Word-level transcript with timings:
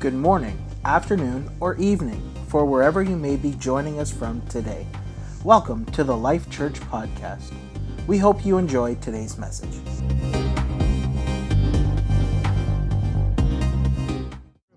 good 0.00 0.14
morning, 0.14 0.56
afternoon, 0.84 1.50
or 1.58 1.74
evening 1.74 2.22
for 2.46 2.64
wherever 2.64 3.02
you 3.02 3.16
may 3.16 3.34
be 3.34 3.50
joining 3.54 3.98
us 3.98 4.12
from 4.12 4.40
today. 4.42 4.86
Welcome 5.42 5.84
to 5.86 6.04
the 6.04 6.16
Life 6.16 6.48
Church 6.48 6.74
Podcast. 6.74 7.52
We 8.06 8.16
hope 8.16 8.46
you 8.46 8.58
enjoy 8.58 8.94
today's 8.96 9.36
message. 9.38 9.74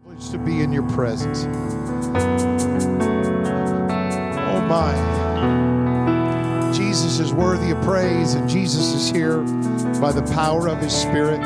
Privilege 0.03 0.31
to 0.31 0.39
be 0.39 0.63
in 0.63 0.73
your 0.73 0.89
presence. 0.89 1.45
Oh 4.49 4.61
my. 4.67 5.11
Jesus 6.73 7.19
is 7.19 7.31
worthy 7.31 7.69
of 7.69 7.81
praise, 7.83 8.33
and 8.33 8.49
Jesus 8.49 8.95
is 8.95 9.11
here 9.11 9.37
by 10.01 10.11
the 10.11 10.23
power 10.33 10.67
of 10.67 10.79
his 10.79 10.95
Spirit. 10.95 11.41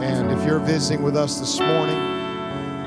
And 0.00 0.30
if 0.30 0.46
you're 0.46 0.60
visiting 0.60 1.02
with 1.02 1.16
us 1.16 1.40
this 1.40 1.58
morning, 1.58 2.19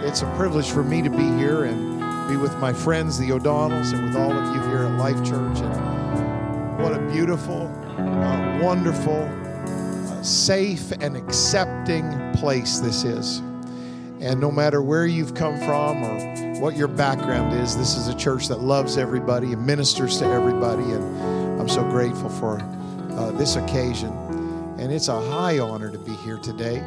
it's 0.04 0.22
a 0.22 0.26
privilege 0.36 0.70
for 0.70 0.84
me 0.84 1.02
to 1.02 1.10
be 1.10 1.24
here 1.38 1.64
and 1.64 2.00
be 2.28 2.36
with 2.36 2.56
my 2.58 2.74
friends, 2.74 3.18
the 3.18 3.32
O'Donnells, 3.32 3.94
and 3.94 4.04
with 4.04 4.16
all 4.18 4.32
of 4.32 4.56
you 4.56 4.62
here 4.70 4.84
at 4.84 5.00
Life 5.00 5.18
Church. 5.26 5.60
And 5.60 6.78
what 6.78 6.94
a 6.94 7.00
beautiful, 7.12 7.68
uh, 7.98 8.60
wonderful, 8.62 9.24
uh, 9.24 10.22
safe, 10.22 10.92
and 11.00 11.16
accepting 11.16 12.34
place 12.34 12.80
this 12.80 13.06
is. 13.06 13.38
And 14.20 14.40
no 14.40 14.52
matter 14.52 14.82
where 14.82 15.06
you've 15.06 15.36
come 15.36 15.58
from 15.60 16.04
or 16.04 16.60
what 16.60 16.76
your 16.76 16.90
background 16.90 17.54
is, 17.54 17.78
this 17.78 17.96
is 17.96 18.10
a 18.10 18.16
church 18.16 18.50
that 18.50 18.60
loves 18.60 18.98
everybody 18.98 19.54
and 19.54 19.66
ministers 19.66 20.20
to 20.20 20.26
everybody. 20.26 20.84
And 20.84 21.62
I'm 21.62 21.70
so 21.70 21.84
grateful 21.90 22.30
for 22.30 22.60
uh, 23.12 23.32
this 23.32 23.56
occasion. 23.56 24.12
And 24.80 24.92
it's 24.92 25.08
a 25.08 25.20
high 25.30 25.60
honor 25.60 25.90
to 25.90 25.98
be 25.98 26.14
here 26.14 26.38
today, 26.38 26.78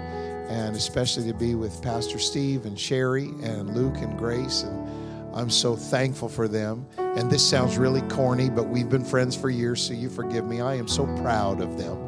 and 0.48 0.76
especially 0.76 1.26
to 1.30 1.34
be 1.34 1.54
with 1.54 1.82
Pastor 1.82 2.18
Steve 2.18 2.66
and 2.66 2.78
Sherry 2.78 3.28
and 3.42 3.74
Luke 3.74 3.96
and 3.98 4.18
Grace. 4.18 4.62
And 4.62 5.34
I'm 5.34 5.50
so 5.50 5.76
thankful 5.76 6.28
for 6.28 6.48
them. 6.48 6.86
And 6.98 7.30
this 7.30 7.46
sounds 7.46 7.76
really 7.76 8.02
corny, 8.02 8.48
but 8.48 8.68
we've 8.68 8.88
been 8.88 9.04
friends 9.04 9.36
for 9.36 9.50
years, 9.50 9.82
so 9.82 9.92
you 9.92 10.08
forgive 10.08 10.46
me. 10.46 10.60
I 10.60 10.74
am 10.74 10.88
so 10.88 11.06
proud 11.22 11.60
of 11.60 11.76
them 11.76 11.98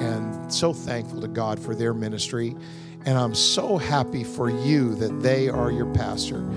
and 0.00 0.52
so 0.52 0.72
thankful 0.72 1.20
to 1.20 1.28
God 1.28 1.60
for 1.60 1.74
their 1.74 1.94
ministry. 1.94 2.56
And 3.04 3.18
I'm 3.18 3.34
so 3.34 3.78
happy 3.78 4.22
for 4.22 4.48
you 4.48 4.94
that 4.96 5.22
they 5.22 5.48
are 5.48 5.72
your 5.72 5.92
pastor. 5.92 6.48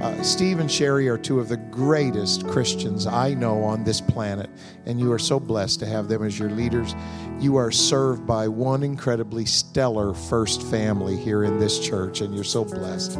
Uh, 0.00 0.22
Steve 0.22 0.60
and 0.60 0.70
Sherry 0.70 1.08
are 1.08 1.18
two 1.18 1.40
of 1.40 1.48
the 1.48 1.56
greatest 1.56 2.46
Christians 2.46 3.04
I 3.04 3.34
know 3.34 3.64
on 3.64 3.82
this 3.82 4.00
planet, 4.00 4.48
and 4.86 5.00
you 5.00 5.10
are 5.10 5.18
so 5.18 5.40
blessed 5.40 5.80
to 5.80 5.86
have 5.86 6.06
them 6.06 6.22
as 6.22 6.38
your 6.38 6.50
leaders. 6.50 6.94
You 7.40 7.56
are 7.56 7.72
served 7.72 8.24
by 8.24 8.46
one 8.46 8.84
incredibly 8.84 9.44
stellar 9.44 10.14
first 10.14 10.62
family 10.62 11.16
here 11.16 11.42
in 11.42 11.58
this 11.58 11.80
church, 11.80 12.20
and 12.20 12.32
you're 12.32 12.44
so 12.44 12.64
blessed. 12.64 13.16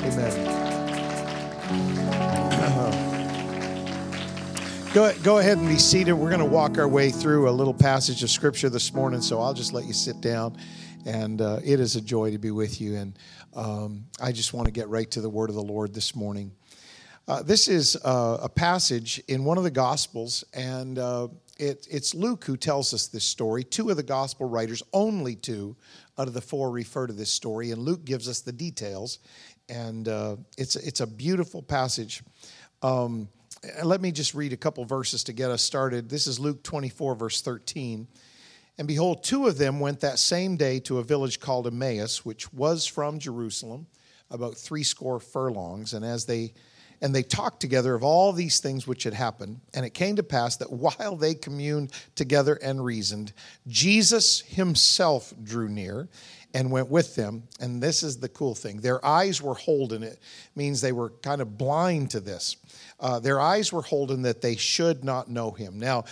Amen. 0.00 0.66
Go, 4.94 5.14
go 5.22 5.38
ahead 5.38 5.56
and 5.58 5.68
be 5.68 5.78
seated. 5.78 6.14
We're 6.14 6.30
going 6.30 6.40
to 6.40 6.44
walk 6.44 6.76
our 6.76 6.88
way 6.88 7.10
through 7.10 7.48
a 7.48 7.52
little 7.52 7.72
passage 7.72 8.24
of 8.24 8.30
scripture 8.30 8.68
this 8.68 8.92
morning, 8.92 9.22
so 9.22 9.40
I'll 9.40 9.54
just 9.54 9.72
let 9.72 9.84
you 9.84 9.92
sit 9.92 10.20
down. 10.20 10.56
And 11.06 11.40
uh, 11.40 11.60
it 11.64 11.80
is 11.80 11.96
a 11.96 12.00
joy 12.00 12.30
to 12.30 12.38
be 12.38 12.50
with 12.50 12.80
you. 12.80 12.96
And 12.96 13.18
um, 13.54 14.04
I 14.20 14.32
just 14.32 14.52
want 14.52 14.66
to 14.66 14.72
get 14.72 14.88
right 14.88 15.10
to 15.12 15.20
the 15.20 15.30
word 15.30 15.48
of 15.50 15.56
the 15.56 15.62
Lord 15.62 15.94
this 15.94 16.14
morning. 16.14 16.52
Uh, 17.28 17.42
this 17.42 17.68
is 17.68 17.96
uh, 18.04 18.38
a 18.42 18.48
passage 18.48 19.22
in 19.28 19.44
one 19.44 19.56
of 19.56 19.62
the 19.62 19.70
Gospels, 19.70 20.42
and 20.52 20.98
uh, 20.98 21.28
it, 21.60 21.86
it's 21.88 22.12
Luke 22.12 22.44
who 22.44 22.56
tells 22.56 22.92
us 22.92 23.06
this 23.06 23.22
story. 23.22 23.62
Two 23.62 23.88
of 23.90 23.96
the 23.96 24.02
Gospel 24.02 24.48
writers, 24.48 24.82
only 24.92 25.36
two 25.36 25.76
out 26.18 26.26
of 26.26 26.34
the 26.34 26.40
four, 26.40 26.72
refer 26.72 27.06
to 27.06 27.12
this 27.12 27.30
story, 27.30 27.70
and 27.70 27.82
Luke 27.82 28.04
gives 28.04 28.28
us 28.28 28.40
the 28.40 28.50
details. 28.50 29.20
And 29.68 30.08
uh, 30.08 30.36
it's, 30.58 30.74
it's 30.74 31.00
a 31.00 31.06
beautiful 31.06 31.62
passage. 31.62 32.24
Um, 32.82 33.28
let 33.84 34.00
me 34.00 34.10
just 34.10 34.34
read 34.34 34.52
a 34.52 34.56
couple 34.56 34.84
verses 34.84 35.22
to 35.24 35.32
get 35.32 35.50
us 35.50 35.62
started. 35.62 36.08
This 36.08 36.26
is 36.26 36.40
Luke 36.40 36.62
24, 36.64 37.14
verse 37.14 37.42
13. 37.42 38.08
And 38.78 38.88
behold, 38.88 39.22
two 39.22 39.46
of 39.46 39.58
them 39.58 39.80
went 39.80 40.00
that 40.00 40.18
same 40.18 40.56
day 40.56 40.80
to 40.80 40.98
a 40.98 41.04
village 41.04 41.40
called 41.40 41.66
Emmaus, 41.66 42.24
which 42.24 42.52
was 42.52 42.86
from 42.86 43.18
Jerusalem, 43.18 43.86
about 44.30 44.56
three 44.56 44.84
score 44.84 45.20
furlongs. 45.20 45.92
And 45.92 46.04
as 46.04 46.24
they 46.24 46.54
and 47.02 47.14
they 47.14 47.22
talked 47.22 47.60
together 47.60 47.94
of 47.94 48.02
all 48.02 48.32
these 48.32 48.60
things 48.60 48.86
which 48.86 49.04
had 49.04 49.14
happened. 49.14 49.60
And 49.72 49.86
it 49.86 49.94
came 49.94 50.16
to 50.16 50.22
pass 50.22 50.56
that 50.56 50.70
while 50.72 51.16
they 51.16 51.34
communed 51.34 51.92
together 52.14 52.58
and 52.62 52.84
reasoned, 52.84 53.32
Jesus 53.66 54.40
himself 54.40 55.32
drew 55.42 55.68
near 55.68 56.08
and 56.52 56.70
went 56.70 56.90
with 56.90 57.14
them. 57.14 57.44
And 57.60 57.82
this 57.82 58.02
is 58.02 58.18
the 58.18 58.28
cool 58.28 58.54
thing 58.54 58.80
their 58.80 59.04
eyes 59.04 59.40
were 59.40 59.54
holden. 59.54 60.02
It 60.02 60.18
means 60.54 60.80
they 60.80 60.92
were 60.92 61.10
kind 61.22 61.40
of 61.40 61.56
blind 61.56 62.10
to 62.10 62.20
this. 62.20 62.56
Uh, 62.98 63.18
their 63.20 63.40
eyes 63.40 63.72
were 63.72 63.82
holden 63.82 64.22
that 64.22 64.42
they 64.42 64.56
should 64.56 65.04
not 65.04 65.30
know 65.30 65.52
him. 65.52 65.78
Now, 65.78 66.04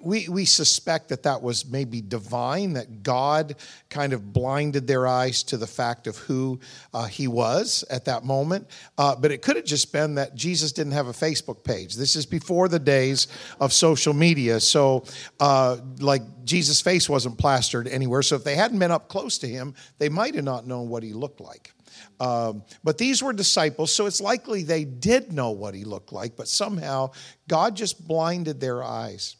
we, 0.00 0.28
we 0.28 0.44
suspect 0.44 1.08
that 1.10 1.24
that 1.24 1.42
was 1.42 1.66
maybe 1.66 2.00
divine, 2.00 2.72
that 2.74 3.02
God 3.02 3.56
kind 3.90 4.12
of 4.12 4.32
blinded 4.32 4.86
their 4.86 5.06
eyes 5.06 5.42
to 5.44 5.56
the 5.56 5.66
fact 5.66 6.06
of 6.06 6.16
who 6.16 6.60
uh, 6.94 7.04
he 7.04 7.28
was 7.28 7.84
at 7.90 8.04
that 8.06 8.24
moment. 8.24 8.68
Uh, 8.96 9.14
but 9.14 9.30
it 9.30 9.42
could 9.42 9.56
have 9.56 9.64
just 9.64 9.92
been 9.92 10.14
that 10.14 10.34
Jesus 10.34 10.72
didn't 10.72 10.92
have 10.92 11.08
a 11.08 11.12
Facebook 11.12 11.64
page. 11.64 11.96
This 11.96 12.16
is 12.16 12.26
before 12.26 12.68
the 12.68 12.78
days 12.78 13.28
of 13.60 13.72
social 13.72 14.14
media. 14.14 14.60
So, 14.60 15.04
uh, 15.40 15.78
like, 15.98 16.22
Jesus' 16.44 16.80
face 16.80 17.08
wasn't 17.08 17.38
plastered 17.38 17.86
anywhere. 17.88 18.22
So, 18.22 18.36
if 18.36 18.44
they 18.44 18.56
hadn't 18.56 18.78
been 18.78 18.90
up 18.90 19.08
close 19.08 19.38
to 19.38 19.48
him, 19.48 19.74
they 19.98 20.08
might 20.08 20.34
have 20.34 20.44
not 20.44 20.66
known 20.66 20.88
what 20.88 21.02
he 21.02 21.12
looked 21.12 21.40
like. 21.40 21.72
Um, 22.20 22.62
but 22.84 22.98
these 22.98 23.22
were 23.22 23.32
disciples, 23.32 23.92
so 23.92 24.06
it's 24.06 24.20
likely 24.20 24.62
they 24.62 24.84
did 24.84 25.32
know 25.32 25.50
what 25.50 25.74
he 25.74 25.84
looked 25.84 26.12
like, 26.12 26.36
but 26.36 26.48
somehow 26.48 27.10
God 27.48 27.76
just 27.76 28.06
blinded 28.06 28.60
their 28.60 28.82
eyes. 28.82 29.36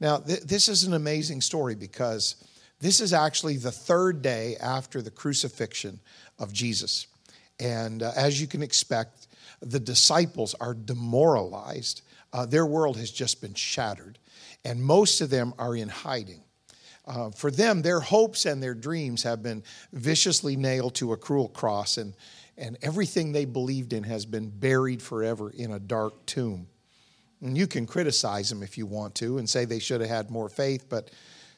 Now, 0.00 0.18
th- 0.18 0.40
this 0.40 0.68
is 0.68 0.84
an 0.84 0.94
amazing 0.94 1.42
story 1.42 1.74
because 1.74 2.36
this 2.80 3.00
is 3.00 3.12
actually 3.12 3.58
the 3.58 3.70
third 3.70 4.22
day 4.22 4.56
after 4.60 5.02
the 5.02 5.10
crucifixion 5.10 6.00
of 6.38 6.52
Jesus. 6.52 7.06
And 7.60 8.02
uh, 8.02 8.12
as 8.16 8.40
you 8.40 8.46
can 8.46 8.62
expect, 8.62 9.28
the 9.60 9.80
disciples 9.80 10.54
are 10.60 10.72
demoralized. 10.72 12.02
Uh, 12.32 12.46
their 12.46 12.64
world 12.64 12.96
has 12.96 13.10
just 13.10 13.42
been 13.42 13.54
shattered, 13.54 14.18
and 14.64 14.82
most 14.82 15.20
of 15.20 15.30
them 15.30 15.52
are 15.58 15.76
in 15.76 15.88
hiding. 15.88 16.42
Uh, 17.06 17.30
for 17.30 17.50
them, 17.50 17.82
their 17.82 18.00
hopes 18.00 18.46
and 18.46 18.62
their 18.62 18.74
dreams 18.74 19.22
have 19.24 19.42
been 19.42 19.62
viciously 19.92 20.56
nailed 20.56 20.94
to 20.94 21.12
a 21.12 21.16
cruel 21.16 21.48
cross, 21.48 21.98
and, 21.98 22.14
and 22.56 22.78
everything 22.82 23.32
they 23.32 23.44
believed 23.44 23.92
in 23.92 24.04
has 24.04 24.24
been 24.24 24.48
buried 24.48 25.02
forever 25.02 25.50
in 25.50 25.72
a 25.72 25.80
dark 25.80 26.24
tomb. 26.24 26.66
And 27.42 27.56
you 27.56 27.66
can 27.66 27.86
criticize 27.86 28.50
them 28.50 28.62
if 28.62 28.76
you 28.76 28.86
want 28.86 29.14
to 29.16 29.38
and 29.38 29.48
say 29.48 29.64
they 29.64 29.78
should 29.78 30.00
have 30.00 30.10
had 30.10 30.30
more 30.30 30.48
faith, 30.48 30.86
but 30.88 31.10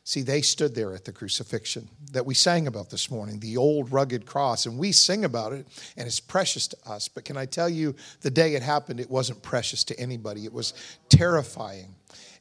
see, 0.04 0.22
they 0.22 0.42
stood 0.42 0.74
there 0.74 0.94
at 0.94 1.04
the 1.04 1.12
crucifixion 1.12 1.88
that 2.12 2.26
we 2.26 2.34
sang 2.34 2.66
about 2.66 2.90
this 2.90 3.10
morning, 3.10 3.40
the 3.40 3.56
old 3.56 3.92
rugged 3.92 4.26
cross, 4.26 4.66
and 4.66 4.78
we 4.78 4.92
sing 4.92 5.24
about 5.24 5.52
it, 5.52 5.66
and 5.96 6.06
it's 6.06 6.20
precious 6.20 6.68
to 6.68 6.76
us. 6.86 7.08
But 7.08 7.24
can 7.24 7.36
I 7.36 7.46
tell 7.46 7.68
you, 7.68 7.94
the 8.20 8.30
day 8.30 8.54
it 8.54 8.62
happened, 8.62 9.00
it 9.00 9.10
wasn't 9.10 9.42
precious 9.42 9.84
to 9.84 9.98
anybody, 9.98 10.44
it 10.44 10.52
was 10.52 10.74
terrifying. 11.08 11.94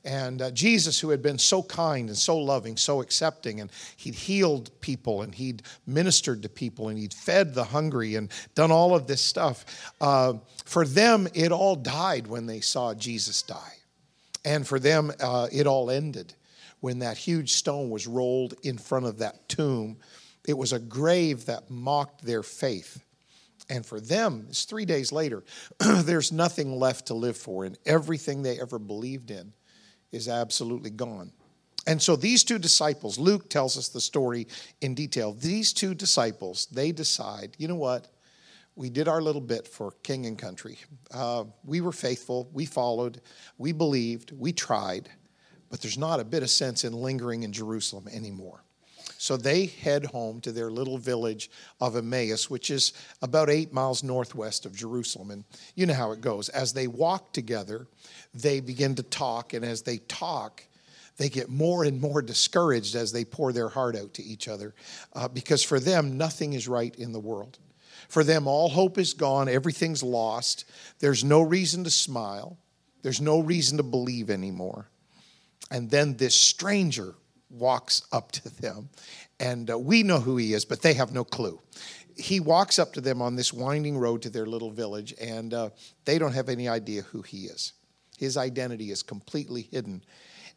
And 0.03 0.41
uh, 0.41 0.51
Jesus, 0.51 0.99
who 0.99 1.09
had 1.09 1.21
been 1.21 1.37
so 1.37 1.61
kind 1.61 2.09
and 2.09 2.17
so 2.17 2.37
loving, 2.37 2.75
so 2.75 3.01
accepting, 3.01 3.61
and 3.61 3.71
he'd 3.97 4.15
healed 4.15 4.71
people 4.81 5.21
and 5.21 5.33
he'd 5.33 5.61
ministered 5.85 6.41
to 6.41 6.49
people 6.49 6.89
and 6.89 6.97
he'd 6.97 7.13
fed 7.13 7.53
the 7.53 7.65
hungry 7.65 8.15
and 8.15 8.31
done 8.55 8.71
all 8.71 8.95
of 8.95 9.05
this 9.05 9.21
stuff, 9.21 9.93
uh, 10.01 10.33
for 10.65 10.85
them, 10.85 11.27
it 11.35 11.51
all 11.51 11.75
died 11.75 12.25
when 12.25 12.47
they 12.47 12.61
saw 12.61 12.95
Jesus 12.95 13.43
die. 13.43 13.73
And 14.43 14.67
for 14.67 14.79
them, 14.79 15.11
uh, 15.19 15.47
it 15.51 15.67
all 15.67 15.91
ended 15.91 16.33
when 16.79 16.99
that 16.99 17.17
huge 17.17 17.51
stone 17.51 17.91
was 17.91 18.07
rolled 18.07 18.55
in 18.63 18.79
front 18.79 19.05
of 19.05 19.19
that 19.19 19.47
tomb. 19.47 19.97
It 20.47 20.57
was 20.57 20.73
a 20.73 20.79
grave 20.79 21.45
that 21.45 21.69
mocked 21.69 22.25
their 22.25 22.41
faith. 22.41 23.03
And 23.69 23.85
for 23.85 24.01
them, 24.01 24.47
it's 24.49 24.63
three 24.63 24.85
days 24.85 25.11
later, 25.11 25.43
there's 25.79 26.31
nothing 26.31 26.79
left 26.79 27.05
to 27.07 27.13
live 27.13 27.37
for, 27.37 27.65
and 27.65 27.77
everything 27.85 28.41
they 28.41 28.59
ever 28.59 28.79
believed 28.79 29.29
in 29.29 29.53
is 30.11 30.27
absolutely 30.27 30.89
gone. 30.89 31.31
And 31.87 32.01
so 32.01 32.15
these 32.15 32.43
two 32.43 32.59
disciples, 32.59 33.17
Luke 33.17 33.49
tells 33.49 33.77
us 33.77 33.89
the 33.89 34.01
story 34.01 34.47
in 34.81 34.93
detail. 34.93 35.33
These 35.33 35.73
two 35.73 35.95
disciples, 35.95 36.67
they 36.71 36.91
decide, 36.91 37.55
you 37.57 37.67
know 37.67 37.75
what? 37.75 38.07
We 38.75 38.89
did 38.89 39.07
our 39.07 39.21
little 39.21 39.41
bit 39.41 39.67
for 39.67 39.91
king 40.03 40.25
and 40.25 40.37
country. 40.37 40.77
Uh, 41.11 41.45
we 41.65 41.81
were 41.81 41.91
faithful, 41.91 42.49
we 42.53 42.65
followed, 42.65 43.21
we 43.57 43.71
believed, 43.71 44.31
we 44.37 44.53
tried, 44.53 45.09
but 45.69 45.81
there's 45.81 45.97
not 45.97 46.19
a 46.19 46.23
bit 46.23 46.43
of 46.43 46.49
sense 46.49 46.83
in 46.83 46.93
lingering 46.93 47.43
in 47.43 47.51
Jerusalem 47.51 48.07
anymore. 48.13 48.63
So 49.21 49.37
they 49.37 49.67
head 49.67 50.05
home 50.05 50.41
to 50.41 50.51
their 50.51 50.71
little 50.71 50.97
village 50.97 51.51
of 51.79 51.95
Emmaus, 51.95 52.49
which 52.49 52.71
is 52.71 52.93
about 53.21 53.51
eight 53.51 53.71
miles 53.71 54.01
northwest 54.01 54.65
of 54.65 54.75
Jerusalem. 54.75 55.29
And 55.29 55.43
you 55.75 55.85
know 55.85 55.93
how 55.93 56.11
it 56.11 56.21
goes. 56.21 56.49
As 56.49 56.73
they 56.73 56.87
walk 56.87 57.31
together, 57.31 57.85
they 58.33 58.61
begin 58.61 58.95
to 58.95 59.03
talk, 59.03 59.53
and 59.53 59.63
as 59.63 59.83
they 59.83 59.97
talk, 59.99 60.63
they 61.17 61.29
get 61.29 61.49
more 61.49 61.83
and 61.83 62.01
more 62.01 62.23
discouraged 62.23 62.95
as 62.95 63.11
they 63.11 63.23
pour 63.23 63.53
their 63.53 63.69
heart 63.69 63.95
out 63.95 64.15
to 64.15 64.23
each 64.23 64.47
other 64.47 64.73
uh, 65.13 65.27
because 65.27 65.61
for 65.61 65.79
them, 65.79 66.17
nothing 66.17 66.53
is 66.53 66.67
right 66.67 66.95
in 66.95 67.11
the 67.11 67.19
world. 67.19 67.59
For 68.09 68.23
them, 68.23 68.47
all 68.47 68.69
hope 68.69 68.97
is 68.97 69.13
gone, 69.13 69.47
everything's 69.47 70.01
lost. 70.01 70.65
There's 70.97 71.23
no 71.23 71.43
reason 71.43 71.83
to 71.83 71.91
smile, 71.91 72.57
there's 73.03 73.21
no 73.21 73.39
reason 73.39 73.77
to 73.77 73.83
believe 73.83 74.31
anymore. 74.31 74.89
And 75.69 75.91
then 75.91 76.17
this 76.17 76.33
stranger 76.33 77.13
walks 77.51 78.03
up 78.11 78.31
to 78.33 78.61
them, 78.61 78.89
and 79.39 79.69
uh, 79.69 79.77
we 79.77 80.03
know 80.03 80.19
who 80.19 80.37
he 80.37 80.53
is, 80.53 80.65
but 80.65 80.81
they 80.81 80.93
have 80.93 81.13
no 81.13 81.23
clue. 81.23 81.59
He 82.17 82.39
walks 82.39 82.77
up 82.77 82.93
to 82.93 83.01
them 83.01 83.21
on 83.21 83.35
this 83.35 83.53
winding 83.53 83.97
road 83.97 84.21
to 84.23 84.29
their 84.29 84.45
little 84.45 84.71
village, 84.71 85.13
and 85.19 85.53
uh, 85.53 85.69
they 86.05 86.17
don't 86.17 86.33
have 86.33 86.49
any 86.49 86.67
idea 86.67 87.01
who 87.01 87.21
he 87.21 87.45
is. 87.45 87.73
His 88.17 88.37
identity 88.37 88.91
is 88.91 89.01
completely 89.01 89.63
hidden. 89.71 90.03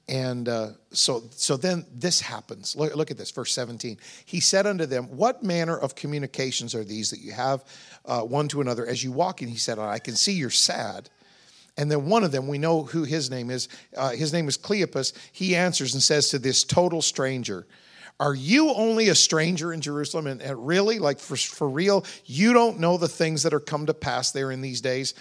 And 0.06 0.48
uh, 0.48 0.72
so, 0.92 1.22
so 1.30 1.56
then 1.56 1.86
this 1.90 2.20
happens. 2.20 2.76
Look, 2.76 2.94
look, 2.94 3.10
at 3.10 3.16
this, 3.16 3.30
verse 3.30 3.54
17. 3.54 3.96
He 4.26 4.40
said 4.40 4.66
unto 4.66 4.84
them, 4.84 5.04
What 5.04 5.42
manner 5.42 5.78
of 5.78 5.94
communications 5.94 6.74
are 6.74 6.84
these 6.84 7.10
that 7.10 7.20
you 7.20 7.32
have 7.32 7.64
uh, 8.04 8.20
one 8.20 8.48
to 8.48 8.60
another 8.60 8.86
as 8.86 9.02
you 9.02 9.12
walk 9.12 9.40
in? 9.40 9.48
He 9.48 9.56
said, 9.56 9.78
I 9.78 9.98
can 9.98 10.14
see 10.14 10.32
you're 10.32 10.50
sad. 10.50 11.08
And 11.76 11.90
then 11.90 12.06
one 12.06 12.22
of 12.22 12.32
them, 12.32 12.46
we 12.46 12.58
know 12.58 12.84
who 12.84 13.02
his 13.02 13.30
name 13.30 13.50
is. 13.50 13.68
Uh, 13.96 14.10
his 14.10 14.32
name 14.32 14.48
is 14.48 14.56
Cleopas. 14.56 15.12
He 15.32 15.56
answers 15.56 15.94
and 15.94 16.02
says 16.02 16.28
to 16.28 16.38
this 16.38 16.62
total 16.62 17.02
stranger, 17.02 17.66
Are 18.20 18.34
you 18.34 18.70
only 18.70 19.08
a 19.08 19.14
stranger 19.14 19.72
in 19.72 19.80
Jerusalem? 19.80 20.26
And, 20.28 20.40
and 20.40 20.66
really, 20.66 20.98
like 20.98 21.18
for, 21.18 21.36
for 21.36 21.68
real, 21.68 22.04
you 22.26 22.52
don't 22.52 22.78
know 22.78 22.96
the 22.96 23.08
things 23.08 23.42
that 23.42 23.52
are 23.52 23.60
come 23.60 23.86
to 23.86 23.94
pass 23.94 24.30
there 24.30 24.52
in 24.52 24.60
these 24.60 24.80
days? 24.80 25.14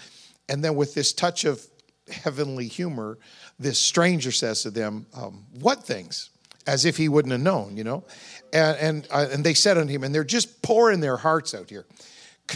And 0.48 0.62
then 0.62 0.76
with 0.76 0.94
this 0.94 1.12
touch 1.12 1.44
of 1.44 1.64
heavenly 2.08 2.68
humor, 2.68 3.18
this 3.58 3.78
stranger 3.78 4.30
says 4.30 4.62
to 4.62 4.70
them, 4.70 5.06
um, 5.14 5.46
What 5.60 5.82
things? 5.82 6.30
As 6.66 6.86
if 6.86 6.96
he 6.96 7.10
wouldn't 7.10 7.32
have 7.32 7.42
known, 7.42 7.76
you 7.76 7.84
know? 7.84 8.04
And, 8.52 8.78
and, 8.78 9.08
uh, 9.10 9.26
and 9.30 9.44
they 9.44 9.52
said 9.52 9.76
unto 9.76 9.92
him, 9.92 10.02
and 10.04 10.14
they're 10.14 10.24
just 10.24 10.62
pouring 10.62 11.00
their 11.00 11.18
hearts 11.18 11.54
out 11.54 11.68
here. 11.68 11.84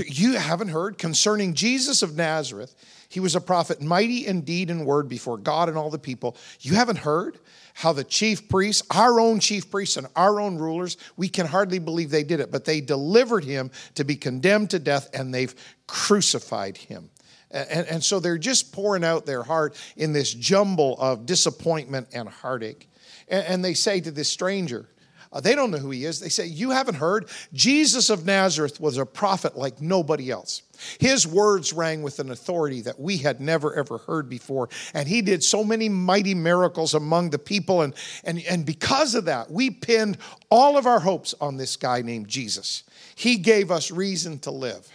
You 0.06 0.34
haven't 0.34 0.68
heard 0.68 0.98
concerning 0.98 1.54
Jesus 1.54 2.02
of 2.02 2.14
Nazareth. 2.16 2.74
He 3.08 3.20
was 3.20 3.34
a 3.34 3.40
prophet, 3.40 3.80
mighty 3.80 4.26
in 4.26 4.42
deed 4.42 4.70
and 4.70 4.84
word 4.84 5.08
before 5.08 5.38
God 5.38 5.68
and 5.68 5.78
all 5.78 5.88
the 5.88 5.98
people. 5.98 6.36
You 6.60 6.74
haven't 6.74 6.98
heard 6.98 7.38
how 7.72 7.92
the 7.92 8.04
chief 8.04 8.48
priests, 8.48 8.86
our 8.90 9.18
own 9.18 9.40
chief 9.40 9.70
priests 9.70 9.96
and 9.96 10.06
our 10.14 10.40
own 10.40 10.58
rulers, 10.58 10.98
we 11.16 11.28
can 11.28 11.46
hardly 11.46 11.78
believe 11.78 12.10
they 12.10 12.24
did 12.24 12.40
it, 12.40 12.52
but 12.52 12.66
they 12.66 12.80
delivered 12.82 13.44
him 13.44 13.70
to 13.94 14.04
be 14.04 14.16
condemned 14.16 14.70
to 14.70 14.78
death 14.78 15.08
and 15.14 15.32
they've 15.32 15.54
crucified 15.86 16.76
him. 16.76 17.08
And, 17.50 17.86
and 17.86 18.04
so 18.04 18.20
they're 18.20 18.36
just 18.36 18.72
pouring 18.72 19.04
out 19.04 19.24
their 19.24 19.42
heart 19.42 19.74
in 19.96 20.12
this 20.12 20.34
jumble 20.34 20.98
of 20.98 21.24
disappointment 21.24 22.08
and 22.12 22.28
heartache. 22.28 22.90
And, 23.28 23.46
and 23.46 23.64
they 23.64 23.74
say 23.74 24.00
to 24.00 24.10
this 24.10 24.28
stranger, 24.28 24.88
uh, 25.32 25.40
they 25.40 25.54
don't 25.54 25.70
know 25.70 25.78
who 25.78 25.90
he 25.90 26.04
is. 26.04 26.20
They 26.20 26.28
say, 26.28 26.46
You 26.46 26.70
haven't 26.70 26.94
heard? 26.94 27.28
Jesus 27.52 28.10
of 28.10 28.24
Nazareth 28.24 28.80
was 28.80 28.96
a 28.96 29.04
prophet 29.04 29.56
like 29.56 29.80
nobody 29.80 30.30
else. 30.30 30.62
His 30.98 31.26
words 31.26 31.72
rang 31.72 32.02
with 32.02 32.18
an 32.18 32.30
authority 32.30 32.82
that 32.82 32.98
we 32.98 33.18
had 33.18 33.40
never 33.40 33.74
ever 33.74 33.98
heard 33.98 34.28
before. 34.28 34.68
And 34.94 35.08
he 35.08 35.22
did 35.22 35.42
so 35.42 35.64
many 35.64 35.88
mighty 35.88 36.34
miracles 36.34 36.94
among 36.94 37.30
the 37.30 37.38
people. 37.38 37.82
And, 37.82 37.94
and, 38.24 38.42
and 38.48 38.64
because 38.64 39.14
of 39.14 39.26
that, 39.26 39.50
we 39.50 39.70
pinned 39.70 40.18
all 40.50 40.78
of 40.78 40.86
our 40.86 41.00
hopes 41.00 41.34
on 41.40 41.56
this 41.56 41.76
guy 41.76 42.02
named 42.02 42.28
Jesus. 42.28 42.84
He 43.14 43.36
gave 43.36 43.70
us 43.70 43.90
reason 43.90 44.38
to 44.40 44.50
live. 44.50 44.88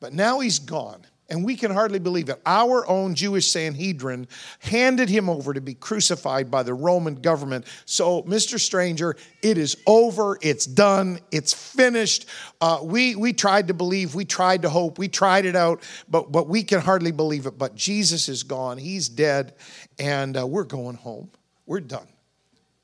But 0.00 0.12
now 0.12 0.40
he's 0.40 0.58
gone. 0.58 1.06
And 1.30 1.44
we 1.44 1.54
can 1.54 1.70
hardly 1.70 2.00
believe 2.00 2.28
it. 2.28 2.40
Our 2.44 2.86
own 2.88 3.14
Jewish 3.14 3.46
Sanhedrin 3.46 4.26
handed 4.58 5.08
him 5.08 5.30
over 5.30 5.54
to 5.54 5.60
be 5.60 5.74
crucified 5.74 6.50
by 6.50 6.64
the 6.64 6.74
Roman 6.74 7.14
government. 7.14 7.66
So, 7.84 8.24
Mr. 8.24 8.58
Stranger, 8.58 9.16
it 9.40 9.56
is 9.56 9.76
over. 9.86 10.38
It's 10.42 10.66
done. 10.66 11.20
It's 11.30 11.54
finished. 11.54 12.26
Uh, 12.60 12.80
we, 12.82 13.14
we 13.14 13.32
tried 13.32 13.68
to 13.68 13.74
believe. 13.74 14.14
We 14.16 14.24
tried 14.24 14.62
to 14.62 14.68
hope. 14.68 14.98
We 14.98 15.06
tried 15.06 15.46
it 15.46 15.54
out, 15.54 15.82
but, 16.08 16.32
but 16.32 16.48
we 16.48 16.64
can 16.64 16.80
hardly 16.80 17.12
believe 17.12 17.46
it. 17.46 17.56
But 17.56 17.76
Jesus 17.76 18.28
is 18.28 18.42
gone. 18.42 18.76
He's 18.76 19.08
dead. 19.08 19.54
And 20.00 20.36
uh, 20.36 20.46
we're 20.46 20.64
going 20.64 20.96
home. 20.96 21.30
We're 21.64 21.80
done. 21.80 22.08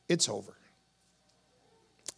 It's 0.09 0.29
over 0.29 0.56